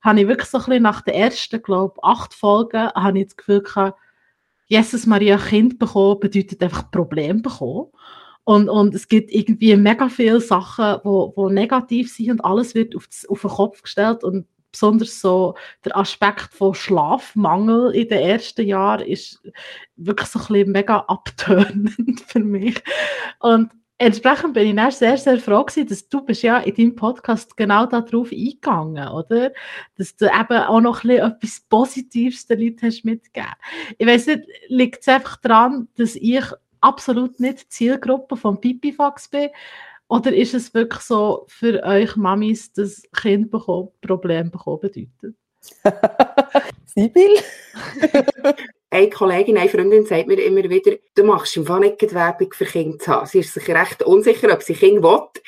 habe 0.00 0.20
ich 0.20 0.28
wirklich 0.28 0.48
so 0.48 0.58
ein 0.58 0.64
bisschen 0.64 0.82
nach 0.82 1.02
den 1.02 1.14
ersten, 1.14 1.62
glaube 1.62 1.94
ich, 1.96 2.04
acht 2.04 2.32
Folgen, 2.32 2.90
habe 2.90 3.18
ich 3.18 3.26
das 3.26 3.36
Gefühl 3.36 3.62
gehabt, 3.62 3.98
Jesus 4.68 5.06
Maria 5.06 5.38
Kind 5.38 5.78
bekommen 5.78 6.20
bedeutet 6.20 6.62
einfach 6.62 6.90
Problem 6.90 7.42
bekommen. 7.42 7.88
Und, 8.44 8.68
und 8.70 8.94
es 8.94 9.08
gibt 9.08 9.30
irgendwie 9.30 9.76
mega 9.76 10.08
viele 10.08 10.40
Sachen, 10.40 11.00
wo, 11.04 11.32
wo 11.36 11.50
negativ 11.50 12.10
sind 12.10 12.30
und 12.30 12.40
alles 12.40 12.74
wird 12.74 12.96
auf, 12.96 13.06
das, 13.06 13.26
auf 13.28 13.42
den 13.42 13.50
Kopf 13.50 13.82
gestellt 13.82 14.24
und 14.24 14.46
besonders 14.72 15.20
so 15.20 15.54
der 15.84 15.96
Aspekt 15.96 16.54
von 16.54 16.74
Schlafmangel 16.74 17.94
in 17.94 18.08
den 18.08 18.20
ersten 18.20 18.66
Jahren 18.66 19.06
ist 19.06 19.42
wirklich 19.96 20.28
so 20.28 20.38
ein 20.38 20.46
bisschen 20.46 20.72
mega 20.72 20.98
abtönend 21.08 22.20
für 22.26 22.40
mich. 22.40 22.82
Und 23.40 23.70
entsprechend 23.98 24.54
bin 24.54 24.68
ich 24.68 24.76
dann 24.76 24.90
sehr, 24.90 25.18
sehr 25.18 25.38
froh 25.38 25.64
gewesen, 25.64 25.88
dass 25.88 26.08
du 26.08 26.22
bist 26.22 26.42
ja 26.42 26.58
in 26.58 26.74
deinem 26.74 26.96
Podcast 26.96 27.56
genau 27.56 27.86
darauf 27.86 28.32
eingegangen, 28.32 29.08
oder? 29.08 29.52
Dass 29.96 30.16
du 30.16 30.26
eben 30.26 30.62
auch 30.62 30.80
noch 30.80 31.04
ein 31.04 31.08
bisschen 31.08 31.32
etwas 31.32 31.60
Positives 31.68 32.46
den 32.46 32.60
Leuten 32.60 32.86
hast 32.86 33.04
mitgegeben. 33.04 33.54
Ich 33.98 34.06
weiss 34.06 34.26
nicht, 34.26 34.44
liegt 34.68 35.00
es 35.00 35.08
einfach 35.08 35.36
daran, 35.36 35.88
dass 35.96 36.14
ich 36.14 36.44
absolut 36.80 37.40
nicht 37.40 37.72
Zielgruppe 37.72 38.36
vom 38.36 38.60
Pipifax 38.60 39.28
bin? 39.28 39.50
Oder 40.08 40.34
ist 40.34 40.54
es 40.54 40.72
wirklich 40.72 41.02
so 41.02 41.44
für 41.48 41.82
euch 41.82 42.16
Mamis, 42.16 42.72
dass 42.72 43.02
Kind 43.12 43.50
bekommen, 43.50 43.90
Problem 44.00 44.50
bekommen 44.50 44.80
bedeutet? 44.80 45.36
Sibyl? 46.86 47.36
eine 48.90 49.10
Kollegin, 49.10 49.58
eine 49.58 49.68
Freundin 49.68 50.06
sagt 50.06 50.28
mir 50.28 50.42
immer 50.42 50.68
wieder, 50.68 50.96
du 51.14 51.24
machst 51.24 51.56
im 51.56 51.66
Fall 51.66 51.80
nicht 51.80 52.14
Werbung 52.14 52.52
für 52.52 52.64
Kinder 52.64 52.98
zu 52.98 53.12
haben. 53.12 53.26
Sie 53.26 53.40
ist 53.40 53.52
sich 53.52 53.68
recht 53.68 54.02
unsicher, 54.02 54.52
ob 54.52 54.62
sie 54.62 54.74
Kinder 54.74 55.02
will. 55.02 55.42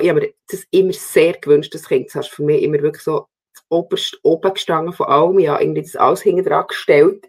Ich 0.00 0.08
habe 0.08 0.20
mir 0.20 0.32
das 0.48 0.64
immer 0.70 0.92
sehr 0.92 1.34
gewünscht, 1.34 1.74
das 1.74 1.86
Kind 1.86 2.10
zu 2.10 2.18
haben. 2.18 2.28
Für 2.28 2.42
mich 2.42 2.62
immer 2.62 2.80
wirklich 2.80 3.04
so 3.04 3.26
das 3.54 3.64
oberste 3.68 4.16
oben 4.22 4.54
gestanden 4.54 4.92
von 4.92 5.06
allem. 5.06 5.38
Ich 5.38 5.48
habe 5.48 5.62
irgendwie 5.62 5.82
das 5.82 5.96
alles 5.96 6.22
hinten 6.22 6.44
dran 6.44 6.66
gestellt. 6.66 7.26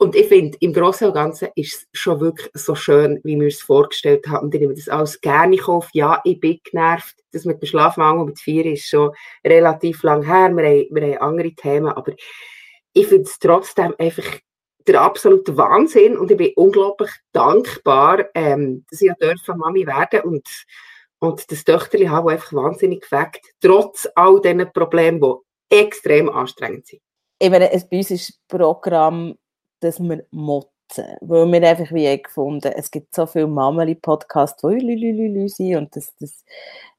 Und 0.00 0.14
ich 0.14 0.28
finde, 0.28 0.56
im 0.60 0.72
Großen 0.72 1.08
und 1.08 1.14
Ganzen 1.14 1.48
ist 1.56 1.88
es 1.92 2.00
schon 2.00 2.20
wirklich 2.20 2.48
so 2.54 2.76
schön, 2.76 3.20
wie 3.24 3.38
wir 3.38 3.48
es 3.48 3.60
vorgestellt 3.60 4.28
haben. 4.28 4.46
Und 4.46 4.54
ich 4.54 4.60
nehme 4.60 4.74
das 4.74 4.88
alles 4.88 5.20
gerne 5.20 5.58
auf. 5.66 5.88
Ja, 5.92 6.20
ich 6.24 6.38
bin 6.38 6.60
genervt. 6.62 7.16
Das 7.32 7.44
mit 7.44 7.60
dem 7.60 7.66
Schlafmangel 7.66 8.26
mit 8.26 8.38
vier 8.38 8.64
ist 8.64 8.86
schon 8.86 9.10
relativ 9.44 10.04
lang 10.04 10.22
her. 10.22 10.50
Wir 10.50 10.64
haben, 10.64 10.88
wir 10.92 11.02
haben 11.02 11.18
andere 11.18 11.52
Themen. 11.52 11.88
Aber 11.88 12.12
ich 12.92 13.06
finde 13.08 13.24
es 13.24 13.38
trotzdem 13.40 13.92
einfach 13.98 14.24
der 14.86 15.00
absolute 15.00 15.56
Wahnsinn. 15.56 16.16
Und 16.16 16.30
ich 16.30 16.36
bin 16.36 16.52
unglaublich 16.56 17.10
dankbar, 17.32 18.26
ähm, 18.34 18.84
dass 18.90 19.00
ich 19.00 19.12
dürfen 19.20 19.58
Mami 19.58 19.86
werden 19.86 20.20
und 20.22 20.48
und 21.20 21.50
das 21.50 21.64
Töchterli 21.64 22.06
haben, 22.06 22.28
das 22.28 22.34
einfach 22.34 22.52
wahnsinnig 22.52 23.10
weckt, 23.10 23.44
trotz 23.60 24.08
all 24.14 24.40
diesen 24.40 24.72
Problemen, 24.72 25.20
die 25.20 25.76
extrem 25.76 26.28
anstrengend 26.28 26.86
sind. 26.86 27.02
Ich 27.40 27.50
meine, 27.50 27.68
bei 27.68 27.96
uns 27.96 28.10
ist 28.12 28.28
das 28.28 28.38
Programm 28.46 29.34
dass 29.80 30.00
wir 30.00 30.24
motzen. 30.30 30.72
Weil 31.20 31.52
wir 31.52 31.68
einfach 31.68 31.92
wie 31.92 32.22
gefunden 32.22 32.72
es 32.74 32.90
gibt 32.90 33.14
so 33.14 33.26
viele 33.26 33.46
Mameli-Podcasts, 33.46 34.62
die 34.62 34.78
lülülülü 34.78 35.48
sind 35.48 35.76
und, 35.76 35.96
das, 35.96 36.14
das, 36.18 36.44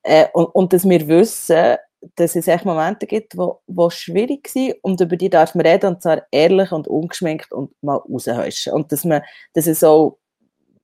äh, 0.04 0.28
und, 0.34 0.46
und 0.46 0.74
dass 0.74 0.88
wir 0.88 1.08
wissen, 1.08 1.78
dass 2.16 2.36
es 2.36 2.48
echt 2.48 2.66
Momente 2.66 3.08
gibt, 3.08 3.38
wo, 3.38 3.62
wo 3.68 3.90
schwierig 3.90 4.48
sind 4.48 4.76
und 4.82 5.02
über 5.02 5.18
die 5.18 5.30
darf 5.30 5.56
man 5.56 5.66
reden 5.66 5.96
und 5.96 6.02
zwar 6.02 6.24
ehrlich 6.32 6.72
und 6.72 6.88
ungeschminkt 6.88 7.52
und 7.52 7.72
mal 7.82 7.98
raushäuschen. 7.98 8.74
Und 8.74 8.92
dass, 8.92 9.04
man, 9.06 9.22
dass 9.54 9.68
es 9.68 9.84
auch 9.84 10.18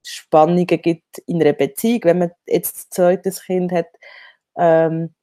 Spannungen 0.03 0.65
gibt 0.67 1.19
in 1.25 1.41
einer 1.41 1.53
Beziehung, 1.53 2.01
wenn 2.03 2.19
man 2.19 2.31
jetzt 2.47 2.77
ein 2.77 2.91
zweites 2.91 3.43
Kind 3.43 3.71
hat, 3.71 3.87
ähm, 4.57 5.13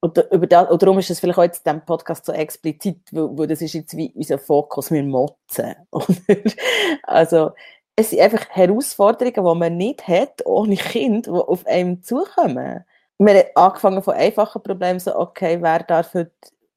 und, 0.00 0.18
über 0.30 0.46
das, 0.46 0.68
und 0.68 0.82
darum 0.82 0.98
ist 0.98 1.08
es 1.08 1.18
vielleicht 1.18 1.38
auch 1.38 1.44
in 1.44 1.50
diesem 1.50 1.84
Podcast 1.86 2.26
so 2.26 2.32
explizit, 2.32 3.00
weil, 3.10 3.38
weil 3.38 3.46
das 3.46 3.62
ist 3.62 3.72
jetzt 3.72 3.96
wie 3.96 4.12
unser 4.14 4.38
Fokus, 4.38 4.90
wir 4.90 5.02
motzen. 5.02 5.74
also, 7.04 7.52
es 7.96 8.10
sind 8.10 8.20
einfach 8.20 8.46
Herausforderungen, 8.50 9.54
die 9.54 9.58
man 9.58 9.76
nicht 9.78 10.06
hat, 10.06 10.44
ohne 10.44 10.76
Kind, 10.76 11.24
die 11.26 11.30
auf 11.30 11.66
einem 11.66 12.02
zukommen. 12.02 12.84
Wir 13.18 13.34
haben 13.34 13.48
angefangen 13.54 14.02
von 14.02 14.14
einfachen 14.14 14.62
Problemen, 14.62 15.00
so, 15.00 15.16
okay, 15.16 15.58
wer 15.60 15.80
darf 15.84 16.14
heute 16.14 16.32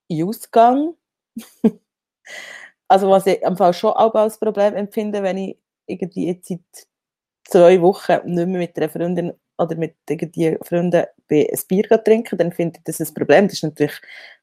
in 0.08 0.28
Ausgang? 0.28 0.94
also, 2.88 3.10
was 3.10 3.26
ich 3.28 3.46
am 3.46 3.58
Fall 3.58 3.74
schon 3.74 3.92
auch 3.92 4.14
als 4.16 4.40
Problem 4.40 4.76
empfinde, 4.76 5.24
wenn 5.24 5.38
ich 5.38 5.58
irgendwie 5.88 6.28
jetzt 6.28 6.48
seit 6.48 6.88
zwei 7.46 7.82
Wochen 7.82 8.20
nicht 8.26 8.48
mehr 8.48 8.60
mit 8.60 8.78
einer 8.78 8.90
Freundin 8.90 9.34
oder 9.58 9.76
mit 9.76 9.96
irgendwie 10.10 10.58
Freunden 10.64 11.06
ein 11.30 11.60
Bier 11.68 12.04
trinken, 12.04 12.38
dann 12.38 12.52
finde 12.52 12.80
ich 12.80 12.84
das 12.84 13.00
ein 13.00 13.14
Problem. 13.14 13.46
Das 13.48 13.56
ist 13.56 13.64
natürlich 13.64 14.00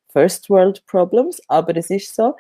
First 0.09 0.51
World 0.51 0.85
Problems, 0.87 1.41
aber 1.49 1.77
es 1.77 1.91
ist 1.91 2.15
so. 2.15 2.35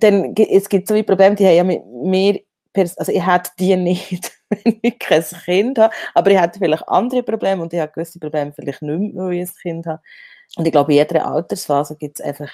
Dann, 0.00 0.34
es 0.36 0.68
gibt 0.68 0.88
so 0.88 1.02
Probleme, 1.02 1.34
die 1.34 1.46
haben 1.46 1.54
ja 1.56 1.64
mit 1.64 1.86
mir, 1.86 2.40
also 2.74 3.12
ich 3.12 3.26
hätte 3.26 3.50
die 3.58 3.76
nicht, 3.76 4.32
wenn 4.48 4.78
ich 4.82 4.98
kein 4.98 5.22
Kind 5.22 5.78
habe, 5.78 5.94
aber 6.14 6.30
ich 6.30 6.40
hätte 6.40 6.58
vielleicht 6.58 6.88
andere 6.88 7.22
Probleme 7.22 7.62
und 7.62 7.72
ich 7.72 7.80
habe 7.80 7.92
gewisse 7.92 8.18
Probleme 8.18 8.52
vielleicht 8.52 8.82
nicht 8.82 9.14
mehr, 9.14 9.24
weil 9.24 9.34
ich 9.34 9.50
ein 9.50 9.54
Kind 9.60 9.86
habe. 9.86 10.02
Und 10.56 10.66
ich 10.66 10.72
glaube, 10.72 10.92
in 10.92 10.98
jeder 10.98 11.26
Altersphase 11.26 11.96
gibt 11.96 12.20
es 12.20 12.26
einfach 12.26 12.50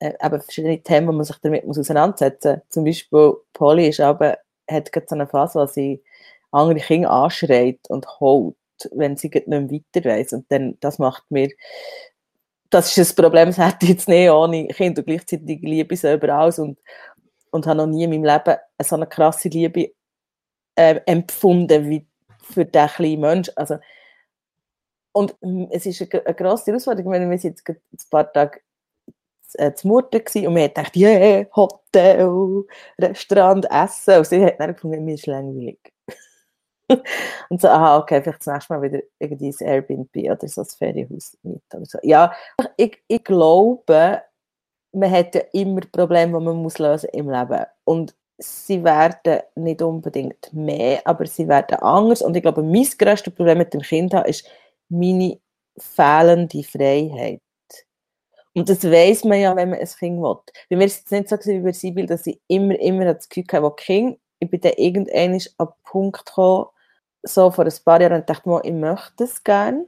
äh, 0.00 0.12
eben 0.22 0.40
verschiedene 0.40 0.82
Themen, 0.82 1.08
wo 1.08 1.12
man 1.12 1.24
sich 1.24 1.36
damit 1.38 1.66
muss 1.66 1.78
auseinandersetzen 1.78 2.56
muss. 2.56 2.62
Zum 2.68 2.84
Beispiel 2.84 3.32
Polly 3.52 3.88
ist 3.88 4.00
aber, 4.00 4.38
hat 4.70 4.92
gerade 4.92 5.06
so 5.08 5.14
eine 5.14 5.26
Phase, 5.26 5.60
wo 5.60 5.66
sie 5.66 6.02
andere 6.50 6.80
Kinder 6.80 7.10
anschreit 7.10 7.80
und 7.88 8.06
holt, 8.20 8.56
wenn 8.92 9.16
sie 9.16 9.28
nicht 9.28 9.48
mehr 9.48 9.70
weiter 9.70 10.08
weiss. 10.08 10.32
Und 10.32 10.50
dann, 10.50 10.76
das 10.80 10.98
macht 10.98 11.24
mir, 11.30 11.50
das 12.70 12.96
ist 12.96 13.12
ein 13.12 13.22
Problem, 13.22 13.48
das 13.48 13.58
hätte 13.58 13.78
ich 13.82 13.90
jetzt 13.90 14.08
nicht 14.08 14.28
ohne 14.30 14.66
Kind 14.68 14.98
und 14.98 15.06
gleichzeitig 15.06 15.60
liebe 15.62 15.94
ich 15.94 16.00
selber 16.00 16.40
aus 16.40 16.58
und, 16.58 16.78
und 17.54 17.68
habe 17.68 17.76
noch 17.76 17.86
nie 17.86 18.02
in 18.02 18.10
meinem 18.10 18.24
Leben 18.24 18.58
so 18.82 18.96
eine 18.96 19.06
krasse 19.06 19.48
Liebe 19.48 19.92
äh, 20.74 21.00
empfunden 21.06 21.88
wie 21.88 22.04
für 22.42 22.64
diesen 22.64 22.88
kleinen 22.88 23.20
Mensch. 23.20 23.50
Also, 23.54 23.78
und 25.12 25.36
es 25.70 25.86
ist 25.86 26.02
eine, 26.02 26.26
eine 26.26 26.34
grosse 26.34 26.72
Herausforderung, 26.72 27.12
wenn 27.12 27.30
wir 27.30 27.36
jetzt 27.36 27.62
ein 27.68 27.78
paar 28.10 28.32
Tage 28.32 28.60
äh, 29.54 29.72
zu 29.72 29.86
Mutter 29.86 30.18
gewesen, 30.18 30.48
und 30.48 30.56
wir 30.56 30.64
haben 30.64 30.74
gedacht, 30.74 30.96
yeah, 30.96 31.46
Hotel, 31.54 32.64
Restaurant, 33.00 33.66
Essen. 33.70 34.18
Und 34.18 34.26
sie 34.26 34.44
hat 34.44 34.58
dann 34.58 34.74
gefunden, 34.74 35.04
mir 35.04 35.14
ist 35.14 35.26
langweilig. 35.26 35.78
und 37.50 37.60
so, 37.60 37.68
aha, 37.68 37.98
okay, 37.98 38.20
vielleicht 38.20 38.44
das 38.44 38.52
nächste 38.52 38.74
Mal 38.74 38.82
wieder 38.82 39.00
irgendwie 39.20 39.54
ein 39.60 39.66
Airbnb 39.66 40.16
oder 40.16 40.48
so 40.48 40.62
ein 40.62 40.66
Ferienhaus 40.66 41.38
mit 41.44 41.62
oder 41.72 41.86
so. 41.86 41.98
Ja, 42.02 42.34
ich, 42.76 43.00
ich 43.06 43.22
glaube, 43.22 44.22
man 44.94 45.10
hat 45.10 45.34
ja 45.34 45.42
immer 45.52 45.80
Probleme, 45.92 46.38
die 46.38 46.44
man 46.44 46.56
muss 46.56 46.78
lösen 46.78 47.10
im 47.12 47.30
Leben. 47.30 47.64
Und 47.84 48.14
sie 48.38 48.82
werden 48.82 49.40
nicht 49.54 49.82
unbedingt 49.82 50.52
mehr, 50.52 51.00
aber 51.04 51.26
sie 51.26 51.48
werden 51.48 51.78
anders. 51.80 52.22
Und 52.22 52.36
ich 52.36 52.42
glaube, 52.42 52.62
mein 52.62 52.86
grösstes 52.98 53.34
Problem 53.34 53.58
mit 53.58 53.74
dem 53.74 53.80
Kind 53.80 54.14
ist 54.14 54.46
meine 54.88 55.38
fehlende 55.76 56.62
Freiheit. 56.62 57.40
Und 58.54 58.68
das 58.68 58.84
weiß 58.84 59.24
man 59.24 59.40
ja, 59.40 59.56
wenn 59.56 59.70
man 59.70 59.80
ein 59.80 59.86
Kind 59.86 60.20
will. 60.20 60.36
Bei 60.70 60.76
mir 60.76 60.84
ist 60.84 61.06
es 61.06 61.10
nicht 61.10 61.28
so 61.28 61.36
wie 61.36 61.58
bei 61.58 61.72
Sibyl, 61.72 62.06
dass 62.06 62.26
ich 62.26 62.40
immer, 62.46 62.78
immer 62.78 63.12
das 63.12 63.28
Gefühl 63.28 63.44
habe, 63.52 63.66
wo 63.66 63.70
Kind, 63.70 64.18
ich 64.38 64.48
bin 64.48 64.60
dann 64.60 64.74
irgendwann 64.76 65.32
an 65.58 65.66
den 65.66 65.74
Punkt 65.82 66.24
gekommen, 66.24 66.66
so 67.24 67.50
vor 67.50 67.64
ein 67.64 67.72
paar 67.84 68.00
Jahren 68.00 68.20
und 68.20 68.30
dachte, 68.30 68.60
ich 68.62 68.72
möchte 68.72 69.24
es 69.24 69.42
gerne. 69.42 69.86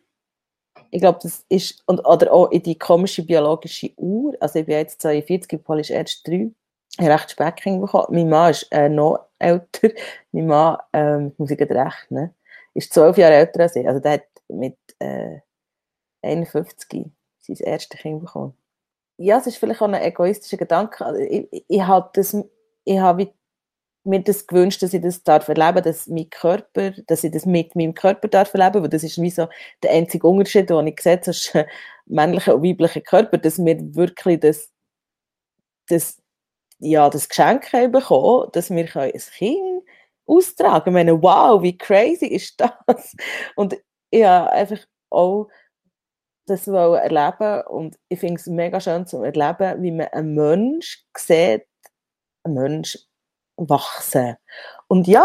Ich 0.97 1.03
glaube, 1.03 1.19
das 1.23 1.45
ist, 1.51 1.83
und, 1.85 2.01
oder 2.07 2.33
auch 2.33 2.51
in 2.51 2.63
die 2.63 2.79
komische 2.79 3.23
biologische 3.23 3.91
Uhr, 3.99 4.35
also 4.41 4.59
ich 4.59 4.65
bin 4.65 4.77
jetzt 4.77 5.03
42, 5.03 5.63
Paul 5.63 5.81
ist 5.81 5.91
erst 5.91 6.27
drei, 6.27 6.51
ich 6.99 7.01
habe 7.01 7.11
recht 7.11 7.33
spät 7.33 7.57
bekommen. 7.57 8.07
Mein 8.09 8.31
Mann 8.31 8.51
ist 8.51 8.67
äh, 8.73 8.89
noch 8.89 9.27
älter, 9.39 9.91
mein 10.33 10.47
Mann, 10.47 10.79
ähm, 10.95 11.33
muss 11.37 11.51
ich 11.51 11.61
recht, 11.61 12.11
ne? 12.11 12.35
ist 12.73 12.95
zwölf 12.95 13.19
Jahre 13.19 13.35
älter 13.35 13.61
als 13.61 13.77
ich, 13.77 13.87
also 13.87 14.01
der 14.01 14.13
hat 14.13 14.23
mit 14.49 14.79
äh, 14.99 15.41
51 16.23 17.13
sein 17.43 17.57
erstes 17.59 18.01
Kind 18.01 18.21
bekommen. 18.21 18.57
Ja, 19.19 19.37
es 19.37 19.47
ist 19.47 19.59
vielleicht 19.59 19.83
auch 19.83 19.89
ein 19.89 20.03
egoistischer 20.03 20.57
Gedanke, 20.57 21.05
also 21.05 21.21
ich, 21.21 21.47
ich, 21.53 21.65
ich 21.69 21.83
habe 21.83 22.09
das, 22.15 22.35
ich 22.85 22.99
habe 22.99 23.35
mir 24.07 24.21
das 24.23 24.47
gewünscht, 24.47 24.83
dass 24.83 24.95
ich 24.95 25.03
das 25.03 25.23
darf 25.23 25.49
erleben, 25.49 25.83
dass 25.83 26.07
mein 26.09 26.31
Körper, 26.31 26.93
dass 27.07 27.25
ich 27.25 27.33
das 27.33 27.47
mit 27.47 27.75
meinem 27.77 27.95
Körper 27.95 28.29
darf 28.29 28.55
erleben, 28.55 28.83
weil 28.83 28.89
das 28.91 29.03
ist 29.05 29.21
wie 29.21 29.31
so 29.31 29.49
der 29.83 29.93
einzige 29.93 30.27
Unterschied, 30.27 30.71
den 30.71 30.87
ich 30.87 31.01
sehe 31.01 31.21
zwischen 31.21 31.65
männlichen 32.07 32.55
und 32.55 32.63
weiblichen 32.65 33.03
Körper, 33.03 33.39
dass 33.39 33.59
wir 33.65 33.79
wirklich 33.95 34.41
das, 34.41 34.71
das, 35.89 36.23
ja, 36.79 37.09
das 37.11 37.29
Geschenk 37.29 37.73
haben 37.73 37.93
bekommen, 37.93 38.49
dass 38.53 38.71
wir 38.71 38.97
ein 38.97 39.13
Kind 39.13 39.83
austragen 40.27 40.95
können. 40.95 41.09
Ich 41.09 41.13
meine, 41.15 41.23
wow, 41.23 41.63
wie 41.63 41.77
crazy 41.77 42.27
ist 42.27 42.61
das? 42.61 43.15
Und 43.57 43.77
habe 44.15 44.53
einfach 44.53 44.81
auch 45.11 45.49
das 46.47 46.67
erleben 46.69 47.67
und 47.69 47.99
ich 48.09 48.21
finde 48.21 48.37
es 48.37 48.47
mega 48.47 48.81
schön 48.81 49.07
zu 49.07 49.23
erleben, 49.23 49.83
wie 49.83 49.91
man 49.93 50.07
einen 50.09 50.35
Mensch 50.35 51.05
sieht, 51.17 51.67
einen 52.45 52.55
Mensch 52.55 52.99
wachsen. 53.57 54.37
Und 54.89 55.07
ja, 55.07 55.25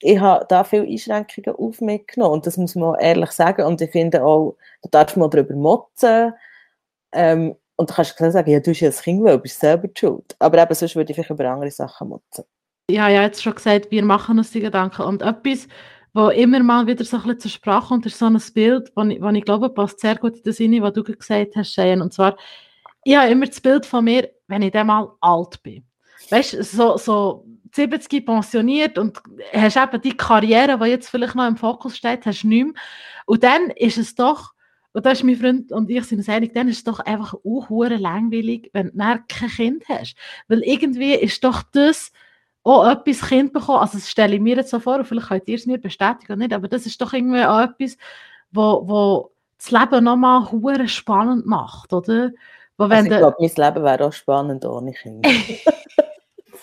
ich 0.00 0.18
habe 0.18 0.44
da 0.48 0.64
viele 0.64 0.84
Einschränkungen 0.84 1.56
auf 1.56 1.80
mich 1.80 2.06
genommen 2.06 2.34
und 2.34 2.46
das 2.46 2.56
muss 2.56 2.74
man 2.74 2.98
ehrlich 3.00 3.30
sagen 3.30 3.64
und 3.64 3.80
ich 3.80 3.90
finde 3.90 4.24
auch, 4.24 4.56
da 4.82 5.04
darf 5.04 5.16
man 5.16 5.30
darüber 5.30 5.54
motzen 5.54 6.32
ähm, 7.12 7.56
und 7.76 7.90
da 7.90 7.94
kannst 7.94 8.18
du 8.20 8.30
sagen, 8.30 8.50
ja, 8.50 8.60
du 8.60 8.70
bist 8.70 8.80
ja 8.80 8.90
ein 8.90 8.94
Kind, 8.94 9.26
du 9.26 9.38
bist 9.38 9.60
selber 9.60 9.88
schuld. 9.96 10.36
Aber 10.38 10.62
eben, 10.62 10.74
sonst 10.74 10.96
würde 10.96 11.10
ich 11.10 11.16
vielleicht 11.16 11.30
über 11.30 11.50
andere 11.50 11.70
Sachen 11.70 12.08
motzen. 12.08 12.44
Ja, 12.90 13.08
ja, 13.08 13.22
jetzt 13.22 13.42
schon 13.42 13.54
gesagt, 13.54 13.90
wir 13.90 14.04
machen 14.04 14.38
uns 14.38 14.50
die 14.50 14.60
Gedanken 14.60 15.02
und 15.02 15.22
etwas, 15.22 15.66
wo 16.14 16.28
immer 16.28 16.62
mal 16.62 16.86
wieder 16.86 17.04
so 17.04 17.16
ein 17.16 17.22
bisschen 17.24 17.40
zur 17.40 17.50
Sprache 17.50 17.88
kommt, 17.88 18.06
ist 18.06 18.18
so 18.18 18.26
ein 18.26 18.40
Bild, 18.54 18.90
wo 18.94 19.02
ich, 19.02 19.20
ich 19.20 19.44
glaube, 19.44 19.68
passt 19.68 20.00
sehr 20.00 20.16
gut 20.16 20.36
in 20.36 20.42
das 20.44 20.56
Sinne, 20.56 20.80
was 20.80 20.94
du 20.94 21.04
gesagt 21.04 21.56
hast, 21.56 21.74
Cheyenne. 21.74 22.02
Und 22.02 22.12
zwar, 22.12 22.36
ich 23.04 23.16
habe 23.16 23.30
immer 23.30 23.46
das 23.46 23.60
Bild 23.60 23.84
von 23.84 24.04
mir, 24.04 24.30
wenn 24.46 24.62
ich 24.62 24.72
dann 24.72 24.86
mal 24.86 25.12
alt 25.20 25.62
bin 25.62 25.85
weißt 26.30 26.54
du, 26.54 26.62
so, 26.64 26.96
so 26.96 27.44
70 27.72 28.24
pensioniert 28.24 28.98
und 28.98 29.20
hast 29.52 29.76
eben 29.76 30.00
die 30.00 30.16
Karriere, 30.16 30.78
die 30.78 30.90
jetzt 30.90 31.08
vielleicht 31.08 31.34
noch 31.34 31.46
im 31.46 31.56
Fokus 31.56 31.96
steht, 31.96 32.26
hast 32.26 32.42
du 32.42 32.48
nicht 32.48 32.64
mehr. 32.64 32.74
Und 33.26 33.42
dann 33.42 33.70
ist 33.70 33.98
es 33.98 34.14
doch, 34.14 34.52
und 34.92 35.04
da 35.04 35.10
ist 35.10 35.24
mein 35.24 35.36
Freund 35.36 35.72
und 35.72 35.90
ich 35.90 36.04
sind 36.04 36.18
uns 36.18 36.28
einig, 36.28 36.54
dann 36.54 36.68
ist 36.68 36.78
es 36.78 36.84
doch 36.84 37.00
einfach 37.00 37.34
auch 37.34 37.68
langweilig, 37.68 38.70
wenn 38.72 38.92
du 38.92 39.18
kein 39.28 39.48
Kind 39.50 39.84
hast. 39.88 40.16
Weil 40.48 40.62
irgendwie 40.62 41.14
ist 41.14 41.44
doch 41.44 41.62
das 41.72 42.12
auch 42.62 42.88
etwas 42.88 43.28
Kind 43.28 43.52
bekommen, 43.52 43.78
also 43.78 43.98
das 43.98 44.10
stelle 44.10 44.34
ich 44.34 44.40
mir 44.40 44.56
jetzt 44.56 44.70
so 44.70 44.80
vor, 44.80 44.96
und 44.96 45.04
vielleicht 45.04 45.28
könnt 45.28 45.48
ihr 45.48 45.54
es 45.54 45.66
mir 45.66 45.78
bestätigen 45.78 46.32
oder 46.32 46.36
nicht, 46.36 46.52
aber 46.52 46.66
das 46.66 46.86
ist 46.86 47.00
doch 47.00 47.12
irgendwie 47.12 47.44
auch 47.44 47.60
etwas, 47.60 47.96
wo, 48.50 48.88
wo 48.88 49.30
das 49.58 49.70
Leben 49.70 50.04
nochmal 50.04 50.88
spannend 50.88 51.46
macht, 51.46 51.92
oder? 51.92 52.30
Wo, 52.76 52.84
also 52.84 53.10
ich 53.10 53.16
glaube, 53.16 53.36
mein 53.38 53.50
Leben 53.54 53.84
wäre 53.84 54.06
auch 54.06 54.12
spannend 54.12 54.64
ohne 54.64 54.92
Kinder. 54.92 55.30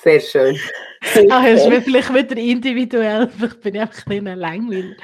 Sehr 0.04 0.20
schön. 0.20 0.60
Ach, 1.30 1.46
es 1.46 1.66
ist 1.66 1.84
vielleicht 1.84 2.14
wieder 2.14 2.36
individuell, 2.38 3.30
vielleicht 3.38 3.62
bin 3.62 3.76
ich 3.76 3.82
einfach 3.82 4.06
ein 4.06 4.24
bisschen 4.24 4.40
langweilig. 4.40 4.98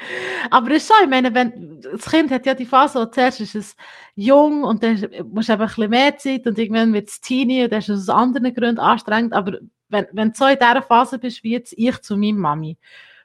Aber 0.50 0.70
es 0.72 0.82
ist 0.82 0.88
so, 0.88 0.94
ich 1.02 1.08
meine, 1.08 1.34
wenn, 1.34 1.80
das 1.80 2.10
Kind 2.10 2.30
hat 2.30 2.44
ja 2.44 2.52
die 2.52 2.66
Phase, 2.66 3.00
wo 3.00 3.06
zuerst 3.06 3.40
ist 3.40 3.54
es 3.54 3.76
jung 4.14 4.62
und 4.62 4.82
dann 4.82 4.94
musst 5.30 5.48
du 5.48 5.54
eben 5.54 5.62
ein 5.62 5.68
bisschen 5.68 5.90
mehr 5.90 6.16
Zeit 6.18 6.46
und 6.46 6.58
irgendwann 6.58 6.92
wird 6.92 7.08
es 7.08 7.20
Teenie 7.20 7.64
und 7.64 7.72
dann 7.72 7.78
ist 7.78 7.88
es 7.88 8.08
aus 8.08 8.14
anderen 8.14 8.54
Gründen 8.54 8.78
anstrengend, 8.78 9.32
aber 9.32 9.58
wenn, 9.88 10.06
wenn 10.12 10.28
du 10.28 10.34
so 10.36 10.46
in 10.46 10.58
dieser 10.58 10.82
Phase 10.82 11.18
bist, 11.18 11.42
wie 11.44 11.52
jetzt 11.52 11.74
ich 11.76 11.98
zu 12.02 12.16
meiner 12.18 12.38
Mami, 12.38 12.76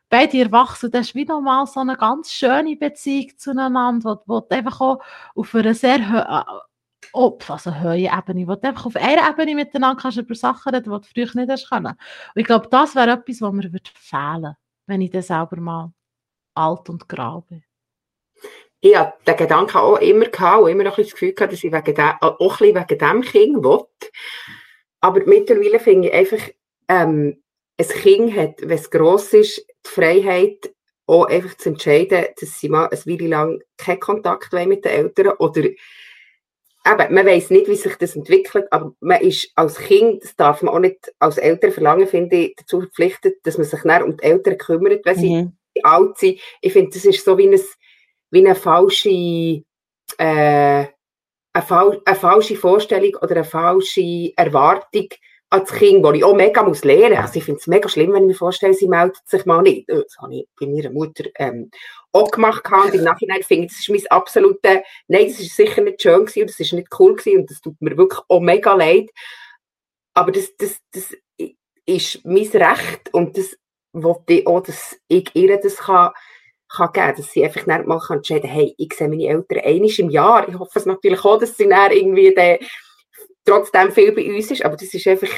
beide 0.09 0.39
erwachsen, 0.39 0.91
das 0.91 1.07
ist 1.07 1.15
wieder 1.15 1.41
mal 1.41 1.65
so 1.67 1.81
eine 1.81 1.97
ganz 1.97 2.31
schöne 2.31 2.77
Beziehung 2.77 3.31
zueinander, 3.37 4.21
wo, 4.25 4.35
wo 4.35 4.39
du 4.39 4.55
einfach 4.55 4.79
auch 4.79 5.01
auf 5.35 5.53
einer 5.55 5.73
sehr 5.73 5.99
auf, 7.15 7.49
also 7.49 7.81
hohe 7.81 8.09
Ebene, 8.11 8.47
wo 8.47 8.55
du 8.55 8.67
einfach 8.67 8.85
auf 8.85 8.95
einer 8.95 9.29
Ebene 9.29 9.55
miteinander 9.55 10.01
kannst 10.01 10.17
über 10.17 10.35
Sachen 10.35 10.75
reden, 10.75 10.83
die 10.83 10.89
du 10.89 11.01
früher 11.01 11.41
nicht 11.41 11.51
hast 11.51 11.69
können. 11.69 11.87
Und 11.87 12.41
ich 12.41 12.45
glaube, 12.45 12.67
das 12.69 12.95
wäre 12.95 13.11
etwas, 13.11 13.41
was 13.41 13.53
mir 13.53 13.71
würde 13.71 13.89
fehlen 13.95 14.55
wenn 14.87 15.01
ich 15.01 15.11
dann 15.11 15.21
selber 15.21 15.57
mal 15.57 15.93
alt 16.53 16.89
und 16.89 17.07
grau 17.07 17.41
bin. 17.41 17.63
Ich 18.81 18.95
habe 18.95 19.13
den 19.25 19.35
Gedanken 19.35 19.77
auch 19.77 19.97
immer 19.97 20.25
gehabt 20.25 20.63
und 20.63 20.69
immer 20.69 20.83
noch 20.83 20.97
das 20.97 21.11
Gefühl 21.11 21.33
gehabt, 21.33 21.53
dass 21.53 21.63
ich 21.63 21.71
wegen 21.71 21.95
dem, 21.95 22.13
auch 22.21 22.61
ein 22.61 22.75
wegen 22.75 22.99
dem 22.99 23.21
Kind 23.21 23.63
will. 23.63 23.85
Aber 25.01 25.25
mittlerweile 25.25 25.79
finde 25.79 26.09
ich 26.09 26.13
einfach, 26.13 26.49
ähm, 26.87 27.41
ein 27.77 27.87
Kind 27.87 28.35
hat, 28.35 28.61
wenn 28.61 28.77
es 28.77 28.89
gross 28.89 29.33
ist, 29.33 29.65
die 29.85 29.89
Freiheit, 29.89 30.71
auch 31.07 31.25
einfach 31.25 31.55
zu 31.57 31.69
entscheiden, 31.69 32.25
dass 32.39 32.59
sie 32.59 32.69
mal 32.69 32.87
eine 32.87 33.05
Weile 33.05 33.27
lang 33.27 33.61
keinen 33.77 33.99
Kontakt 33.99 34.51
mit 34.53 34.85
den 34.85 34.91
Eltern 34.91 35.33
oder 35.37 35.61
eben, 36.85 37.13
man 37.13 37.25
weiß 37.25 37.49
nicht, 37.49 37.67
wie 37.67 37.75
sich 37.75 37.95
das 37.95 38.15
entwickelt, 38.15 38.67
aber 38.71 38.93
man 38.99 39.21
ist 39.21 39.51
als 39.55 39.77
Kind, 39.77 40.23
das 40.23 40.35
darf 40.35 40.61
man 40.61 40.73
auch 40.73 40.79
nicht 40.79 41.13
als 41.19 41.37
Eltern 41.37 41.71
verlangen, 41.71 42.07
finde 42.07 42.35
ich, 42.35 42.55
dazu 42.55 42.81
verpflichtet, 42.81 43.37
dass 43.43 43.57
man 43.57 43.65
sich 43.65 43.83
um 43.83 44.17
die 44.17 44.23
Eltern 44.23 44.57
kümmert, 44.57 45.05
wenn 45.05 45.17
sie 45.17 45.35
mhm. 45.35 45.53
alt 45.83 46.17
sind. 46.17 46.39
Ich 46.61 46.73
finde, 46.73 46.91
das 46.91 47.05
ist 47.05 47.25
so 47.25 47.37
wie, 47.37 47.47
ein, 47.47 47.59
wie 48.31 48.45
eine 48.45 48.55
falsche, 48.55 49.09
äh, 49.09 49.63
eine, 50.17 50.93
eine 51.53 52.15
falsche 52.15 52.55
Vorstellung 52.55 53.15
oder 53.21 53.35
eine 53.35 53.43
falsche 53.43 54.31
Erwartung, 54.35 55.07
als 55.49 55.71
Kind, 55.71 56.03
wo 56.03 56.11
ich 56.11 56.23
auch 56.23 56.35
mega 56.35 56.63
muss 56.63 56.83
lernen 56.83 57.15
muss. 57.15 57.19
Also 57.19 57.39
ich 57.39 57.45
finde 57.45 57.59
es 57.59 57.67
mega 57.67 57.87
schlimm, 57.87 58.13
wenn 58.13 58.23
ich 58.23 58.29
mir 58.29 58.35
vorstelle, 58.35 58.73
sie 58.73 58.87
meldet 58.87 59.27
sich 59.27 59.45
mal 59.45 59.61
nicht. 59.61 59.87
Das 59.87 60.17
habe 60.19 60.35
ich 60.35 60.47
bei 60.59 60.65
meiner 60.67 60.89
Mutter 60.89 61.25
ähm, 61.35 61.69
auch 62.15 62.31
gemacht. 62.31 62.63
Und 62.71 62.93
im 62.93 63.03
Nachhinein 63.03 63.43
finde 63.43 63.65
ich, 63.65 63.73
das 63.73 63.79
ist 63.81 63.89
mein 63.89 64.07
absolute, 64.07 64.83
nein, 65.07 65.27
das 65.27 65.39
ist 65.39 65.55
sicher 65.55 65.81
nicht 65.81 66.01
schön 66.01 66.25
gewesen 66.25 66.41
und 66.41 66.49
das 66.49 66.59
ist 66.59 66.73
nicht 66.73 66.87
cool 66.99 67.15
gewesen 67.15 67.41
und 67.41 67.51
das 67.51 67.61
tut 67.61 67.79
mir 67.81 67.97
wirklich 67.97 68.21
auch 68.27 68.39
mega 68.39 68.73
leid. 68.73 69.09
Aber 70.13 70.31
das, 70.31 70.55
das, 70.57 70.79
das 70.91 71.13
ist 71.85 72.25
mein 72.25 72.47
Recht 72.47 73.13
und 73.13 73.37
das 73.37 73.57
wollte 73.91 74.33
ich 74.33 74.47
auch, 74.47 74.61
dass 74.61 74.97
ich 75.07 75.29
ihr 75.35 75.59
das 75.59 75.77
kann, 75.77 76.11
kann 76.69 76.93
geben, 76.93 77.13
dass 77.17 77.31
sie 77.31 77.45
einfach 77.45 77.65
nicht 77.65 77.85
mal 77.85 78.01
entscheiden 78.09 78.43
kann, 78.43 78.51
hey, 78.51 78.73
ich 78.77 78.93
sehe 78.93 79.09
meine 79.09 79.27
Eltern 79.27 79.59
einmal 79.59 79.91
im 79.97 80.09
Jahr. 80.09 80.49
Ich 80.49 80.57
hoffe 80.57 80.79
es 80.79 80.85
natürlich 80.85 81.23
auch, 81.23 81.37
dass 81.37 81.55
sie 81.57 81.67
dann 81.67 81.91
irgendwie 81.91 82.33
den, 82.33 82.59
trotzdem 83.45 83.91
viel 83.91 84.11
bei 84.13 84.33
uns 84.33 84.51
ist, 84.51 84.65
aber 84.65 84.75
das 84.75 84.93
ist 84.93 85.07
einfach, 85.07 85.29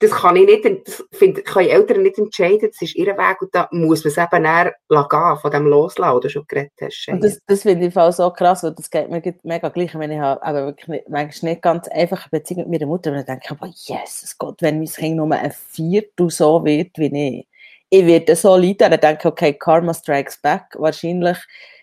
das 0.00 0.10
kann 0.10 0.36
ich 0.36 0.46
nicht, 0.46 0.86
das 0.86 1.04
find, 1.12 1.44
können 1.44 1.68
Eltern 1.68 2.02
nicht 2.02 2.18
entscheiden, 2.18 2.68
das 2.70 2.82
ist 2.82 2.96
ihr 2.96 3.16
Weg 3.16 3.40
und 3.40 3.54
da 3.54 3.68
muss 3.70 4.04
man 4.04 4.10
es 4.10 4.18
eben 4.18 4.42
näher 4.42 4.74
gehen, 4.88 5.36
von 5.40 5.50
dem 5.50 5.66
loslassen, 5.66 6.16
oder 6.16 6.28
schon 6.28 6.44
geredet 6.48 6.72
hast. 6.80 7.08
Und 7.08 7.22
das, 7.22 7.38
das 7.46 7.62
finde 7.62 7.86
ich 7.86 8.14
so 8.14 8.30
krass, 8.30 8.62
weil 8.64 8.72
das 8.72 8.90
geht 8.90 9.08
mir 9.08 9.22
mega 9.44 9.68
gleich, 9.68 9.96
wenn 9.96 10.10
ich 10.10 10.18
habe 10.18 10.42
aber 10.42 10.66
wirklich 10.66 10.88
nicht, 10.88 11.08
manchmal 11.08 11.52
nicht 11.52 11.62
ganz 11.62 11.88
einfach 11.88 12.22
eine 12.22 12.40
Beziehung 12.40 12.68
mit 12.68 12.80
meiner 12.80 12.86
Mutter 12.86 13.10
und 13.10 13.18
dann 13.18 13.26
denke 13.26 13.42
ich, 13.44 13.50
aber 13.50 13.66
Jesus 13.66 14.36
Gott, 14.36 14.60
wenn 14.60 14.78
mein 14.78 14.88
Kind 14.88 15.16
nur 15.16 15.30
ein 15.32 15.52
Viertel 15.52 16.30
so 16.30 16.64
wird 16.64 16.98
wie 16.98 17.38
ich, 17.38 17.48
ich 17.90 18.06
werde 18.06 18.34
so 18.34 18.56
leiden, 18.56 18.90
dann 18.90 19.00
denke 19.00 19.20
ich, 19.20 19.26
okay, 19.26 19.54
Karma 19.54 19.94
strikes 19.94 20.38
back, 20.40 20.74
wahrscheinlich 20.74 21.38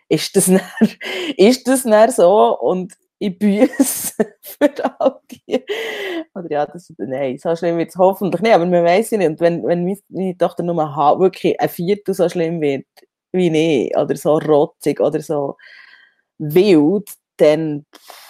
ist 0.09 0.35
das 0.35 0.45
dann, 0.47 0.61
ist 1.37 1.67
das 1.67 1.83
dann 1.83 2.11
so. 2.11 2.59
Und 2.59 2.93
ich 3.21 3.37
büße 3.37 4.13
für 4.41 4.69
die. 4.69 5.63
Oder 6.33 6.51
ja, 6.51 6.65
das, 6.65 6.91
nein, 6.97 7.37
so 7.37 7.55
schlimm 7.55 7.77
wird 7.77 7.89
es 7.89 7.95
hoffentlich 7.95 8.41
nicht, 8.41 8.53
aber 8.53 8.65
man 8.65 8.83
weiß 8.83 9.11
es 9.11 9.17
nicht. 9.19 9.29
Und 9.29 9.39
wenn, 9.39 9.63
wenn 9.63 9.85
meine 10.09 10.37
Tochter 10.37 10.63
nur 10.63 10.75
wirklich 10.75 11.59
ein 11.61 11.69
Viertel 11.69 12.15
so 12.15 12.27
schlimm 12.27 12.61
wird 12.61 12.85
wie 13.31 13.85
ich, 13.87 13.95
oder 13.95 14.15
so 14.15 14.39
rotzig 14.39 14.99
oder 14.99 15.21
so 15.21 15.55
wild, 16.39 17.11
dann 17.37 17.85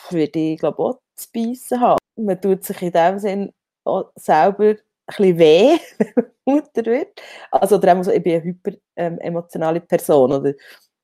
würde 0.09 0.39
ich, 0.39 0.59
glaube 0.59 0.79
auch 0.79 0.99
zu 1.15 1.27
beißen 1.33 1.79
haben. 1.79 1.97
Man 2.17 2.39
tut 2.41 2.63
sich 2.65 2.81
in 2.81 2.91
dem 2.91 3.17
Sinn 3.19 3.53
auch 3.85 4.11
selber 4.15 4.75
ein 5.07 5.37
weh, 5.39 5.77
wenn 5.97 6.13
man 6.15 6.25
Mutter 6.45 6.85
wird. 6.85 7.21
Also, 7.49 7.77
oder 7.77 7.97
auch 7.97 8.03
so, 8.03 8.11
ich 8.11 8.21
bin 8.21 8.33
eine 8.35 8.43
hyper 8.43 8.71
ähm, 8.97 9.19
emotionale 9.19 9.79
Person, 9.79 10.33
oder 10.33 10.53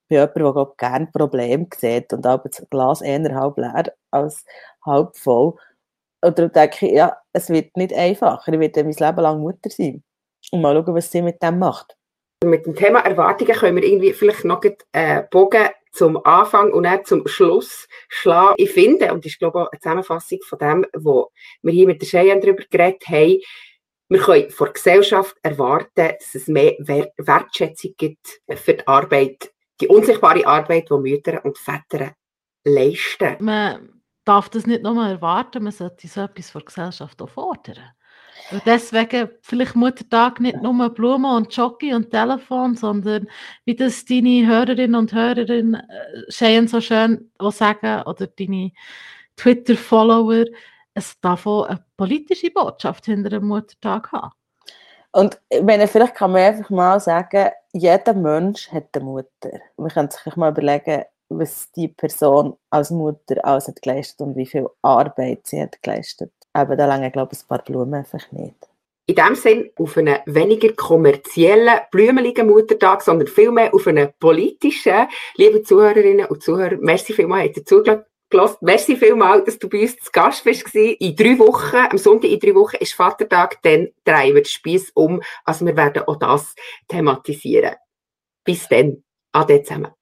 bin 0.07 0.17
jemand, 0.17 0.35
der 0.35 0.53
glaub, 0.53 0.77
gerne 0.77 1.07
Probleme 1.07 1.67
sieht 1.75 2.13
und 2.13 2.25
auch 2.25 2.43
das 2.43 2.65
Glas 2.69 3.01
eher 3.01 3.35
halb 3.35 3.57
leer 3.57 3.93
als 4.11 4.45
halb 4.85 5.15
voll. 5.15 5.53
Oder 6.21 6.49
denke 6.49 6.87
ich, 6.87 6.93
ja, 6.93 7.17
es 7.33 7.49
wird 7.49 7.75
nicht 7.77 7.93
einfacher. 7.93 8.51
Ich 8.51 8.59
werde 8.59 8.83
mein 8.83 8.93
Leben 8.93 9.21
lang 9.21 9.39
Mutter 9.39 9.69
sein. 9.69 10.03
Und 10.51 10.61
mal 10.61 10.75
schauen, 10.75 10.95
was 10.95 11.11
sie 11.11 11.21
mit 11.21 11.41
dem 11.43 11.59
macht. 11.59 11.95
Mit 12.43 12.65
dem 12.65 12.75
Thema 12.75 12.99
Erwartungen 12.99 13.53
können 13.53 13.75
wir 13.77 13.83
irgendwie 13.83 14.13
vielleicht 14.13 14.45
noch 14.45 14.61
einen 14.61 14.75
äh, 14.93 15.23
Bogen 15.29 15.69
zum 15.91 16.23
Anfang 16.25 16.71
und 16.71 16.83
dann 16.83 17.03
zum 17.05 17.27
Schluss 17.27 17.87
schlagen. 18.09 18.55
Ich 18.57 18.71
finde, 18.71 19.11
und 19.11 19.25
das 19.25 19.33
ist 19.33 19.39
glaube 19.39 19.63
ich 19.63 19.71
eine 19.71 19.79
Zusammenfassung 19.79 20.39
von 20.43 20.59
dem, 20.59 20.85
was 20.93 21.25
wir 21.63 21.73
hier 21.73 21.87
mit 21.87 22.01
der 22.01 22.07
Cheyenne 22.07 22.41
darüber 22.41 22.63
geredet 22.69 23.07
haben, 23.07 23.41
Wir 24.09 24.19
können 24.19 24.49
von 24.51 24.67
der 24.67 24.73
Gesellschaft 24.73 25.35
erwarten, 25.41 25.89
dass 25.95 26.35
es 26.35 26.47
mehr 26.47 26.75
Wertschätzung 26.79 27.93
gibt 27.97 28.39
für 28.55 28.75
die 28.75 28.87
Arbeit, 28.87 29.51
die 29.79 29.87
unsichtbare 29.87 30.45
Arbeit, 30.45 30.89
die 30.89 30.93
Mütter 30.97 31.43
und 31.43 31.57
Väter 31.57 32.13
leisten. 32.63 33.37
Man 33.39 34.01
darf 34.25 34.49
das 34.49 34.67
nicht 34.67 34.83
nur 34.83 35.05
erwarten, 35.05 35.63
man 35.63 35.71
sollte 35.71 36.07
so 36.07 36.21
etwas 36.21 36.49
von 36.49 36.61
der 36.61 36.65
Gesellschaft 36.65 37.21
auch 37.21 37.29
fordern. 37.29 37.91
Und 38.51 38.61
deswegen 38.65 39.29
vielleicht 39.41 39.75
Muttertag 39.75 40.39
nicht 40.39 40.61
nur 40.61 40.89
Blumen 40.89 41.35
und 41.35 41.55
Jockey 41.55 41.93
und 41.93 42.11
Telefon, 42.11 42.75
sondern 42.75 43.27
wie 43.65 43.75
das 43.75 44.05
deine 44.05 44.47
Hörerinnen 44.47 44.95
und 44.95 45.13
Hörer 45.13 45.49
äh, 45.49 46.67
so 46.67 46.79
schön 46.79 47.31
sagen 47.51 48.03
oder 48.03 48.27
deine 48.27 48.71
Twitter-Follower, 49.35 50.45
es 50.93 51.19
darf 51.19 51.45
auch 51.45 51.65
eine 51.65 51.83
politische 51.97 52.51
Botschaft 52.51 53.05
hinter 53.05 53.29
dem 53.29 53.47
Muttertag 53.47 54.11
haben. 54.11 54.31
Und 55.11 55.39
wenn 55.49 55.87
vielleicht 55.87 56.15
kann 56.15 56.31
man 56.31 56.41
einfach 56.41 56.69
mal 56.69 56.99
sagen, 56.99 57.49
jeder 57.73 58.13
Mensch 58.13 58.71
hat 58.71 58.89
eine 58.93 59.05
Mutter. 59.05 59.59
Man 59.77 59.89
kann 59.89 60.09
sich 60.11 60.35
mal 60.35 60.51
überlegen, 60.51 61.03
was 61.29 61.71
die 61.71 61.87
Person 61.87 62.55
als 62.69 62.91
Mutter 62.91 63.43
alles 63.43 63.67
hat 63.67 63.81
geleistet 63.81 64.21
und 64.21 64.35
wie 64.35 64.45
viel 64.45 64.67
Arbeit 64.81 65.47
sie 65.47 65.61
hat 65.61 65.81
geleistet. 65.81 66.31
Aber 66.53 66.75
da 66.75 66.85
lange 66.85 67.11
glaube 67.11 67.33
ich 67.33 67.41
ein 67.41 67.47
paar 67.47 67.63
Blumen 67.63 67.93
einfach 67.93 68.31
nicht. 68.31 68.55
In 69.09 69.15
dem 69.15 69.35
Sinn 69.35 69.69
auf 69.77 69.97
einen 69.97 70.17
weniger 70.25 70.73
kommerziellen, 70.73 71.79
blümeligen 71.91 72.47
Muttertag, 72.47 73.01
sondern 73.01 73.27
vielmehr 73.27 73.73
auf 73.73 73.87
einen 73.87 74.09
politischen. 74.19 75.07
Liebe 75.35 75.63
Zuhörerinnen 75.63 76.25
und 76.25 76.43
Zuhörer, 76.43 76.77
merci 76.79 77.13
vielmals, 77.13 77.47
habt 77.47 77.57
ihr 77.57 77.65
zugelassen. 77.65 78.05
Merci 78.61 78.97
vielmals, 78.97 79.45
dass 79.45 79.59
du 79.59 79.69
bei 79.69 79.81
uns 79.81 79.95
zu 79.97 80.11
Gast 80.11 80.45
warst. 80.45 80.75
In 80.75 81.15
drei 81.15 81.39
Wochen, 81.39 81.75
am 81.75 81.97
Sonntag 81.97 82.29
in 82.29 82.39
drei 82.39 82.55
Wochen 82.55 82.75
ist 82.77 82.93
Vatertag, 82.93 83.61
dann 83.63 83.87
drehen 84.03 84.35
wir 84.35 84.41
den 84.41 84.45
Spieß 84.45 84.91
um. 84.95 85.21
Also 85.45 85.65
wir 85.65 85.75
werden 85.75 86.03
auch 86.03 86.17
das 86.17 86.53
thematisieren. 86.87 87.75
Bis 88.43 88.67
dann. 88.67 89.03
Ade 89.31 89.61
zusammen. 89.63 89.96